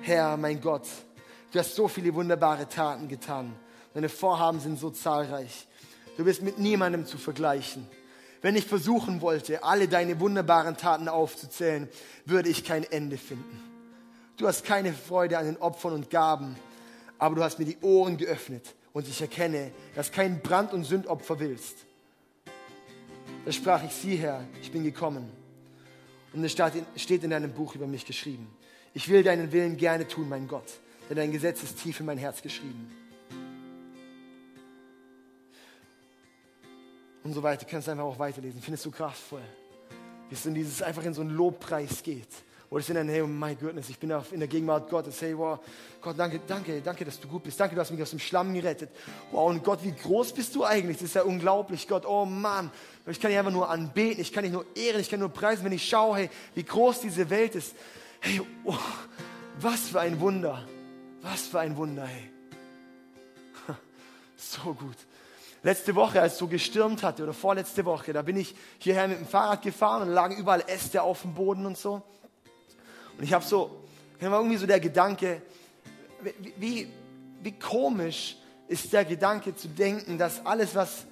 Herr, 0.02 0.38
mein 0.38 0.62
Gott, 0.62 0.88
du 1.52 1.60
hast 1.60 1.76
so 1.76 1.88
viele 1.88 2.14
wunderbare 2.14 2.70
Taten 2.70 3.08
getan. 3.08 3.54
Deine 3.94 4.10
Vorhaben 4.10 4.60
sind 4.60 4.80
so 4.80 4.92
zahlreich. 4.92 5.68
Du 6.16 6.24
bist 6.24 6.44
mit 6.44 6.60
niemandem 6.60 7.06
zu 7.06 7.18
vergleichen. 7.18 7.88
Wenn 8.42 8.56
ich 8.56 8.66
versuchen 8.66 9.22
wollte, 9.22 9.64
alle 9.64 9.88
deine 9.88 10.20
wunderbaren 10.20 10.78
Taten 10.78 11.08
aufzuzählen, 11.10 11.90
würde 12.26 12.50
ich 12.50 12.64
kein 12.64 12.84
Ende 12.84 13.18
finden. 13.18 13.62
Du 14.38 14.48
hast 14.48 14.64
keine 14.64 14.94
Freude 14.94 15.38
an 15.38 15.46
den 15.46 15.58
Opfern 15.58 15.94
und 15.94 16.10
Gaben, 16.10 16.56
aber 17.18 17.36
du 17.36 17.44
hast 17.44 17.60
mir 17.60 17.66
die 17.66 17.78
Ohren 17.82 18.18
geöffnet 18.18 18.76
und 18.94 19.08
ich 19.08 19.20
erkenne, 19.20 19.72
dass 19.96 20.12
kein 20.12 20.42
Brand- 20.42 20.74
und 20.74 20.86
Sündopfer 20.86 21.40
willst 21.40 21.86
da 23.46 23.54
sprach 23.54 23.84
ich, 23.84 23.92
sieh 23.92 24.16
Herr, 24.16 24.46
ich 24.62 24.72
bin 24.72 24.84
gekommen. 24.84 25.32
Und 26.34 26.44
es 26.44 26.52
steht 26.52 27.24
in 27.24 27.30
deinem 27.32 27.52
Buch 27.52 27.74
über 27.76 27.88
mich 27.88 28.06
geschrieben. 28.06 28.48
Ich 28.94 29.10
will 29.10 29.24
deinen 29.24 29.52
Willen 29.52 29.78
gerne 29.78 30.08
tun, 30.08 30.30
mein 30.30 30.48
Gott, 30.48 30.80
denn 31.10 31.18
dein 31.18 31.32
Gesetz 31.32 31.64
ist 31.64 31.82
tief 31.82 32.00
in 32.00 32.06
mein 32.06 32.18
Herz 32.18 32.42
geschrieben. 32.42 32.92
Und 37.24 37.34
so 37.34 37.44
weiter. 37.44 37.66
Du 37.66 37.72
kannst 37.72 37.90
einfach 37.90 38.04
auch 38.04 38.20
weiterlesen. 38.20 38.62
Findest 38.62 38.86
du 38.86 38.92
kraftvoll, 38.92 39.42
wie 40.30 40.36
es 40.36 40.46
in 40.46 40.54
dieses 40.54 40.82
einfach 40.82 41.04
in 41.04 41.14
so 41.14 41.22
einen 41.22 41.32
Lobpreis 41.32 42.02
geht. 42.04 42.28
Oder 42.70 42.84
sind 42.84 42.96
dann, 42.96 43.10
hey, 43.10 43.22
oh 43.22 43.28
my 43.28 43.56
goodness, 43.56 43.90
ich 43.90 43.98
bin 43.98 44.12
in 44.32 44.40
der 44.40 44.48
Gegenwart 44.48 44.90
Gottes. 44.92 45.20
Hey, 45.22 45.36
wow, 45.36 45.60
Gott, 46.02 46.20
danke, 46.20 46.40
danke, 46.46 46.82
danke, 46.82 47.04
dass 47.04 47.20
du 47.20 47.28
gut 47.28 47.42
bist. 47.42 47.60
Danke, 47.60 47.74
du 47.74 47.82
hast 47.82 47.90
mich 47.90 48.02
aus 48.02 48.12
dem 48.12 48.20
Schlamm 48.20 48.54
gerettet. 48.54 48.92
Wow, 49.32 49.50
und 49.50 49.64
Gott, 49.64 49.84
wie 49.84 49.92
groß 49.92 50.34
bist 50.34 50.54
du 50.56 50.64
eigentlich? 50.64 50.98
Das 50.98 51.06
ist 51.06 51.16
ja 51.16 51.24
unglaublich, 51.24 51.88
Gott. 51.88 52.06
Oh 52.06 52.26
Mann, 52.26 52.70
ich 53.08 53.20
kann 53.20 53.32
dich 53.32 53.40
einfach 53.40 53.52
nur 53.52 53.70
anbeten, 53.70 54.22
ich 54.22 54.32
kann 54.32 54.44
dich 54.44 54.54
nur 54.54 54.66
ehren, 54.76 55.02
ich 55.02 55.10
kann 55.10 55.20
nur 55.20 55.30
preisen, 55.30 55.66
wenn 55.66 55.72
ich 55.72 55.88
schaue, 55.88 56.18
hey, 56.18 56.30
wie 56.54 56.64
groß 56.64 57.02
diese 57.02 57.28
Welt 57.32 57.56
ist. 57.56 57.76
Hey, 58.20 58.40
oh, 58.64 58.78
was 59.60 59.90
für 59.90 60.02
ein 60.02 60.20
Wunder. 60.20 60.68
Was 61.24 61.48
für 61.48 61.62
ein 61.62 61.76
Wunder, 61.76 62.06
hey. 62.06 62.30
So 64.38 64.74
gut. 64.74 64.98
Letzte 65.62 65.94
Woche, 65.96 66.22
als 66.22 66.34
es 66.34 66.40
so 66.40 66.48
gestürmt 66.48 67.04
hatte, 67.04 67.24
oder 67.24 67.34
vorletzte 67.34 67.84
Woche, 67.84 68.14
da 68.14 68.22
bin 68.22 68.38
ich 68.38 68.56
hierher 68.78 69.08
mit 69.08 69.20
dem 69.20 69.28
Fahrrad 69.28 69.62
gefahren 69.62 70.04
und 70.04 70.14
lagen 70.14 70.38
überall 70.38 70.64
Äste 70.68 71.02
auf 71.02 71.24
dem 71.24 71.34
Boden 71.34 71.66
und 71.66 71.78
so. 71.78 72.02
Und 73.18 73.24
ich 73.24 73.34
habe 73.34 73.44
so, 73.44 73.84
war 74.22 74.40
irgendwie 74.40 74.58
so 74.58 74.66
der 74.66 74.80
Gedanke, 74.80 75.42
wie, 76.22 76.54
wie, 76.58 76.88
wie 77.44 77.52
komisch 77.52 78.38
ist 78.70 78.94
der 78.94 79.04
Gedanke 79.04 79.54
zu 79.56 79.68
denken, 79.68 80.18
dass 80.18 80.46
alles, 80.46 80.76
was 80.76 81.06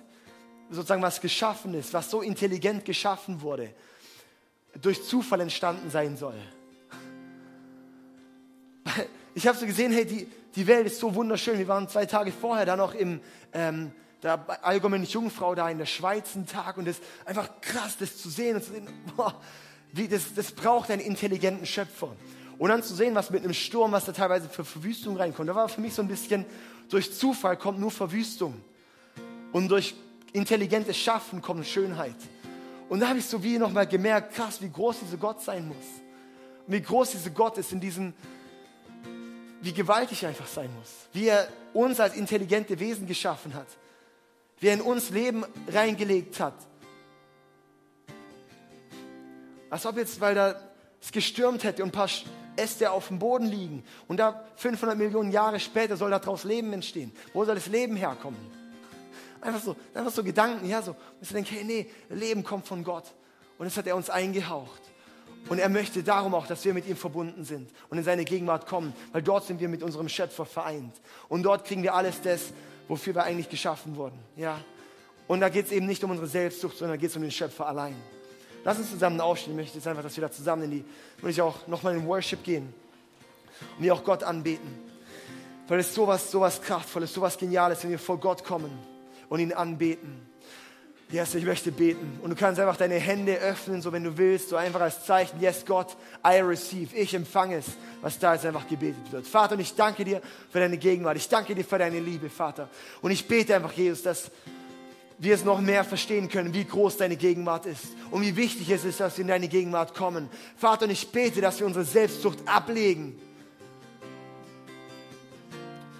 sozusagen 0.69 1.01
was 1.01 1.19
geschaffen 1.19 1.73
ist, 1.73 1.93
was 1.93 2.09
so 2.09 2.21
intelligent 2.21 2.85
geschaffen 2.85 3.41
wurde, 3.41 3.73
durch 4.81 5.03
Zufall 5.03 5.41
entstanden 5.41 5.89
sein 5.89 6.15
soll. 6.17 6.35
Ich 9.35 9.45
habe 9.45 9.55
so 9.55 9.67
gesehen, 9.67 9.91
hey, 9.91 10.03
die, 10.03 10.27
die 10.55 10.65
Welt 10.65 10.87
ist 10.87 10.99
so 10.99 11.13
wunderschön. 11.13 11.59
Wir 11.59 11.67
waren 11.67 11.87
zwei 11.87 12.07
Tage 12.07 12.31
vorher 12.31 12.65
da 12.65 12.75
noch 12.75 12.95
im 12.95 13.21
ähm, 13.53 13.91
da 14.21 14.35
allgemein 14.61 15.03
Jungfrau 15.03 15.53
da 15.55 15.69
in 15.69 15.77
der 15.77 15.85
Schweiz 15.85 16.35
einen 16.35 16.47
Tag 16.47 16.77
und 16.77 16.85
das 16.85 16.97
ist 16.97 17.03
einfach 17.25 17.49
krass, 17.61 17.97
das 17.99 18.17
zu 18.17 18.29
sehen 18.29 18.55
und 18.55 18.63
zu 18.63 18.71
sehen, 18.71 18.87
boah, 19.15 19.39
wie, 19.93 20.07
das, 20.07 20.33
das 20.35 20.51
braucht 20.51 20.91
einen 20.91 21.01
intelligenten 21.01 21.65
Schöpfer. 21.65 22.15
Und 22.57 22.69
dann 22.69 22.81
zu 22.81 22.95
sehen, 22.95 23.13
was 23.15 23.29
mit 23.29 23.43
einem 23.43 23.53
Sturm, 23.53 23.91
was 23.91 24.05
da 24.05 24.11
teilweise 24.11 24.49
für 24.49 24.65
Verwüstung 24.65 25.17
reinkommt. 25.17 25.47
Da 25.47 25.55
war 25.55 25.69
für 25.69 25.81
mich 25.81 25.93
so 25.93 26.01
ein 26.01 26.07
bisschen, 26.07 26.45
durch 26.89 27.13
Zufall 27.13 27.55
kommt 27.57 27.79
nur 27.79 27.91
Verwüstung. 27.91 28.59
Und 29.51 29.69
durch 29.69 29.95
intelligentes 30.33 30.97
Schaffen 30.97 31.41
kommt 31.41 31.65
Schönheit. 31.67 32.15
Und 32.89 32.99
da 32.99 33.09
habe 33.09 33.19
ich 33.19 33.25
so 33.25 33.43
wie 33.43 33.57
nochmal 33.57 33.85
gemerkt, 33.85 34.33
krass, 34.33 34.61
wie 34.61 34.69
groß 34.69 35.01
dieser 35.01 35.17
Gott 35.17 35.41
sein 35.41 35.67
muss. 35.67 35.77
Und 36.65 36.73
wie 36.73 36.81
groß 36.81 37.11
dieser 37.11 37.29
Gott 37.29 37.57
ist 37.57 37.71
in 37.71 37.79
diesem, 37.79 38.13
wie 39.61 39.73
gewaltig 39.73 40.23
er 40.23 40.29
einfach 40.29 40.47
sein 40.47 40.69
muss. 40.77 40.89
Wie 41.13 41.27
er 41.27 41.47
uns 41.73 41.99
als 41.99 42.15
intelligente 42.15 42.79
Wesen 42.79 43.05
geschaffen 43.05 43.53
hat. 43.53 43.67
Wie 44.59 44.67
er 44.67 44.73
in 44.73 44.81
uns 44.81 45.09
Leben 45.09 45.45
reingelegt 45.67 46.39
hat. 46.39 46.55
Als 49.69 49.85
ob 49.85 49.97
jetzt, 49.97 50.19
weil 50.21 50.35
da 50.35 50.55
es 51.01 51.11
gestürmt 51.11 51.63
hätte 51.63 51.83
und 51.83 51.89
ein 51.89 51.91
paar 51.91 52.09
Äste 52.55 52.91
auf 52.91 53.07
dem 53.09 53.19
Boden 53.19 53.45
liegen 53.45 53.83
und 54.07 54.17
da 54.17 54.43
500 54.55 54.97
Millionen 54.97 55.31
Jahre 55.31 55.59
später 55.59 55.95
soll 55.95 56.09
daraus 56.09 56.43
Leben 56.43 56.73
entstehen. 56.73 57.11
Wo 57.33 57.45
soll 57.45 57.55
das 57.55 57.67
Leben 57.67 57.95
herkommen? 57.95 58.39
Einfach 59.41 59.61
so, 59.61 59.75
einfach 59.93 60.11
so 60.11 60.23
Gedanken, 60.23 60.67
ja, 60.67 60.81
so. 60.81 60.91
Und 60.91 60.97
ich 61.21 61.29
denke, 61.29 61.53
hey, 61.53 61.63
nee, 61.63 61.89
Leben 62.09 62.43
kommt 62.43 62.67
von 62.67 62.83
Gott. 62.83 63.05
Und 63.57 63.65
das 63.65 63.77
hat 63.77 63.87
er 63.87 63.95
uns 63.95 64.09
eingehaucht. 64.09 64.81
Und 65.49 65.59
er 65.59 65.69
möchte 65.69 66.03
darum 66.03 66.35
auch, 66.35 66.47
dass 66.47 66.65
wir 66.65 66.73
mit 66.73 66.87
ihm 66.87 66.97
verbunden 66.97 67.45
sind 67.45 67.69
und 67.89 67.97
in 67.97 68.03
seine 68.03 68.25
Gegenwart 68.25 68.67
kommen, 68.67 68.93
weil 69.13 69.21
dort 69.21 69.45
sind 69.45 69.61
wir 69.61 69.69
mit 69.69 69.81
unserem 69.81 70.09
Schöpfer 70.09 70.45
vereint. 70.45 70.99
Und 71.29 71.43
dort 71.43 71.65
kriegen 71.65 71.83
wir 71.83 71.93
alles 71.93 72.21
das, 72.21 72.51
wofür 72.87 73.15
wir 73.15 73.23
eigentlich 73.23 73.49
geschaffen 73.49 73.95
wurden. 73.95 74.17
Ja? 74.35 74.59
Und 75.27 75.41
da 75.41 75.49
geht 75.49 75.65
es 75.65 75.71
eben 75.71 75.85
nicht 75.85 76.03
um 76.03 76.11
unsere 76.11 76.27
Selbstsucht, 76.27 76.77
sondern 76.77 76.97
da 76.97 77.01
geht 77.01 77.09
es 77.09 77.15
um 77.15 77.21
den 77.21 77.31
Schöpfer 77.31 77.67
allein. 77.67 77.95
Lass 78.63 78.77
uns 78.77 78.89
zusammen 78.89 79.21
aufstehen. 79.21 79.53
Ich 79.53 79.57
möchte 79.57 79.77
jetzt 79.77 79.87
einfach, 79.87 80.03
dass 80.03 80.15
wir 80.15 80.21
da 80.21 80.31
zusammen 80.31 80.63
in 80.63 80.71
die, 80.71 80.85
würde 81.19 81.31
ich 81.31 81.41
auch 81.41 81.67
nochmal 81.67 81.95
in 81.95 82.05
Worship 82.07 82.43
gehen 82.43 82.73
und 83.77 83.83
wir 83.83 83.93
auch 83.93 84.03
Gott 84.03 84.23
anbeten. 84.23 84.67
Weil 85.67 85.79
es 85.79 85.93
sowas, 85.93 86.31
sowas 86.31 86.61
Kraftvolles, 86.61 87.13
sowas 87.13 87.37
Geniales, 87.37 87.83
wenn 87.83 87.91
wir 87.91 87.99
vor 87.99 88.19
Gott 88.19 88.43
kommen 88.43 88.71
und 89.29 89.39
ihn 89.39 89.53
anbeten. 89.53 90.21
Yes, 91.09 91.35
ich 91.35 91.45
möchte 91.45 91.71
beten. 91.71 92.19
Und 92.21 92.31
du 92.31 92.35
kannst 92.35 92.59
einfach 92.59 92.75
deine 92.75 92.95
Hände 92.95 93.37
öffnen, 93.37 93.81
so 93.81 93.93
wenn 93.93 94.03
du 94.03 94.17
willst, 94.17 94.49
so 94.49 94.57
einfach 94.57 94.81
als 94.81 95.05
Zeichen, 95.05 95.39
yes, 95.39 95.63
Gott, 95.65 95.95
I 96.25 96.41
receive, 96.41 96.93
ich 96.93 97.13
empfange 97.13 97.57
es, 97.57 97.65
was 98.01 98.19
da 98.19 98.33
jetzt 98.33 98.45
einfach 98.45 98.67
gebetet 98.67 99.09
wird. 99.11 99.25
Vater, 99.25 99.53
und 99.53 99.61
ich 99.61 99.73
danke 99.73 100.03
dir 100.03 100.21
für 100.51 100.59
deine 100.59 100.77
Gegenwart. 100.77 101.15
Ich 101.15 101.29
danke 101.29 101.55
dir 101.55 101.63
für 101.63 101.77
deine 101.77 102.01
Liebe, 102.01 102.29
Vater. 102.29 102.69
Und 103.01 103.11
ich 103.11 103.25
bete 103.25 103.55
einfach, 103.55 103.71
Jesus, 103.71 104.03
dass 104.03 104.31
wir 105.17 105.33
es 105.33 105.45
noch 105.45 105.61
mehr 105.61 105.85
verstehen 105.85 106.27
können, 106.27 106.53
wie 106.53 106.65
groß 106.65 106.97
deine 106.97 107.15
Gegenwart 107.15 107.65
ist 107.67 107.85
und 108.11 108.21
wie 108.21 108.35
wichtig 108.35 108.69
es 108.69 108.83
ist, 108.83 108.99
dass 108.99 109.17
wir 109.17 109.21
in 109.21 109.29
deine 109.29 109.47
Gegenwart 109.47 109.95
kommen. 109.95 110.29
Vater, 110.57 110.85
und 110.85 110.91
ich 110.91 111.09
bete, 111.09 111.39
dass 111.39 111.59
wir 111.59 111.67
unsere 111.67 111.85
Selbstsucht 111.85 112.39
ablegen 112.45 113.17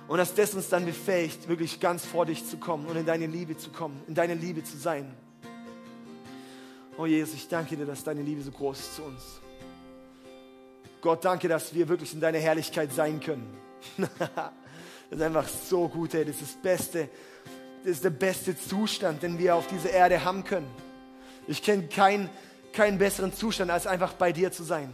und 0.08 0.18
dass 0.18 0.34
das 0.34 0.54
uns 0.54 0.70
dann 0.70 0.86
befähigt, 0.86 1.48
wirklich 1.48 1.80
ganz 1.80 2.06
vor 2.06 2.26
dich 2.26 2.46
zu 2.46 2.58
kommen 2.58 2.86
und 2.86 2.96
in 2.96 3.06
deine 3.06 3.28
Liebe 3.28 3.58
zu 3.58 3.72
kommen, 3.72 4.02
in 4.08 4.16
deine 4.16 4.36
Liebe 4.36 4.64
zu 4.64 4.78
sein. 4.78 5.14
Oh 6.98 7.06
Jesus, 7.06 7.36
ich 7.36 7.48
danke 7.48 7.76
dir, 7.76 7.86
dass 7.86 8.04
deine 8.04 8.22
Liebe 8.22 8.42
so 8.42 8.52
groß 8.52 8.80
ist 8.80 8.96
zu 8.96 9.04
uns. 9.04 9.42
Gott, 11.02 11.24
danke, 11.24 11.48
dass 11.48 11.74
wir 11.74 11.88
wirklich 11.88 12.14
in 12.14 12.22
deiner 12.22 12.40
Herrlichkeit 12.40 12.92
sein 12.92 13.20
können. 13.20 13.56
das 13.98 14.10
ist 15.12 15.22
einfach 15.22 15.48
so 15.48 15.88
gut, 15.88 16.14
ey. 16.16 16.26
Das 16.26 16.42
ist 16.42 16.56
das 16.56 16.62
Beste. 16.62 17.10
Das 17.84 17.92
ist 17.92 18.04
der 18.04 18.10
beste 18.10 18.58
Zustand, 18.58 19.22
den 19.22 19.38
wir 19.38 19.56
auf 19.56 19.68
dieser 19.68 19.92
Erde 19.92 20.24
haben 20.24 20.44
können. 20.44 20.68
Ich 21.48 21.62
kenne 21.62 21.88
keinen, 21.88 22.30
keinen 22.74 22.98
besseren 22.98 23.32
Zustand, 23.32 23.70
als 23.70 23.86
einfach 23.86 24.14
bei 24.14 24.32
dir 24.32 24.52
zu 24.52 24.64
sein. 24.64 24.92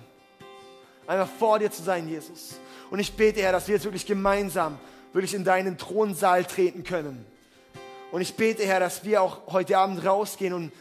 Einfach 1.07 1.29
vor 1.39 1.59
dir 1.59 1.71
zu 1.71 1.81
sein, 1.81 2.07
Jesus. 2.07 2.59
Und 2.91 2.99
ich 2.99 3.13
bete, 3.13 3.41
Herr, 3.41 3.53
dass 3.53 3.67
wir 3.67 3.75
jetzt 3.75 3.85
wirklich 3.85 4.05
gemeinsam 4.05 4.77
wirklich 5.13 5.33
in 5.33 5.43
deinen 5.43 5.77
Thronsaal 5.77 6.43
treten 6.43 6.83
können. 6.83 7.25
Und 8.11 8.21
ich 8.21 8.35
bete, 8.35 8.65
Herr, 8.65 8.79
dass 8.79 9.03
wir 9.03 9.21
auch 9.21 9.53
heute 9.53 9.77
Abend 9.77 10.05
rausgehen 10.05 10.53
und 10.53 10.71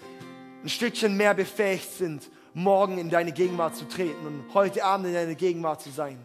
ein 0.63 0.69
Stückchen 0.69 1.17
mehr 1.17 1.35
befähigt 1.35 1.91
sind, 1.93 2.31
morgen 2.55 2.99
in 2.99 3.11
deine 3.11 3.33
Gegenwart 3.33 3.77
zu 3.77 3.87
treten 3.89 4.27
und 4.27 4.45
heute 4.55 4.85
Abend 4.85 5.07
in 5.07 5.15
deine 5.15 5.35
Gegenwart 5.35 5.81
zu 5.81 5.91
sein. 5.91 6.19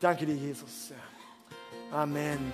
Danke 0.00 0.26
dir, 0.26 0.34
Jesus. 0.34 0.92
Amen. 1.92 2.52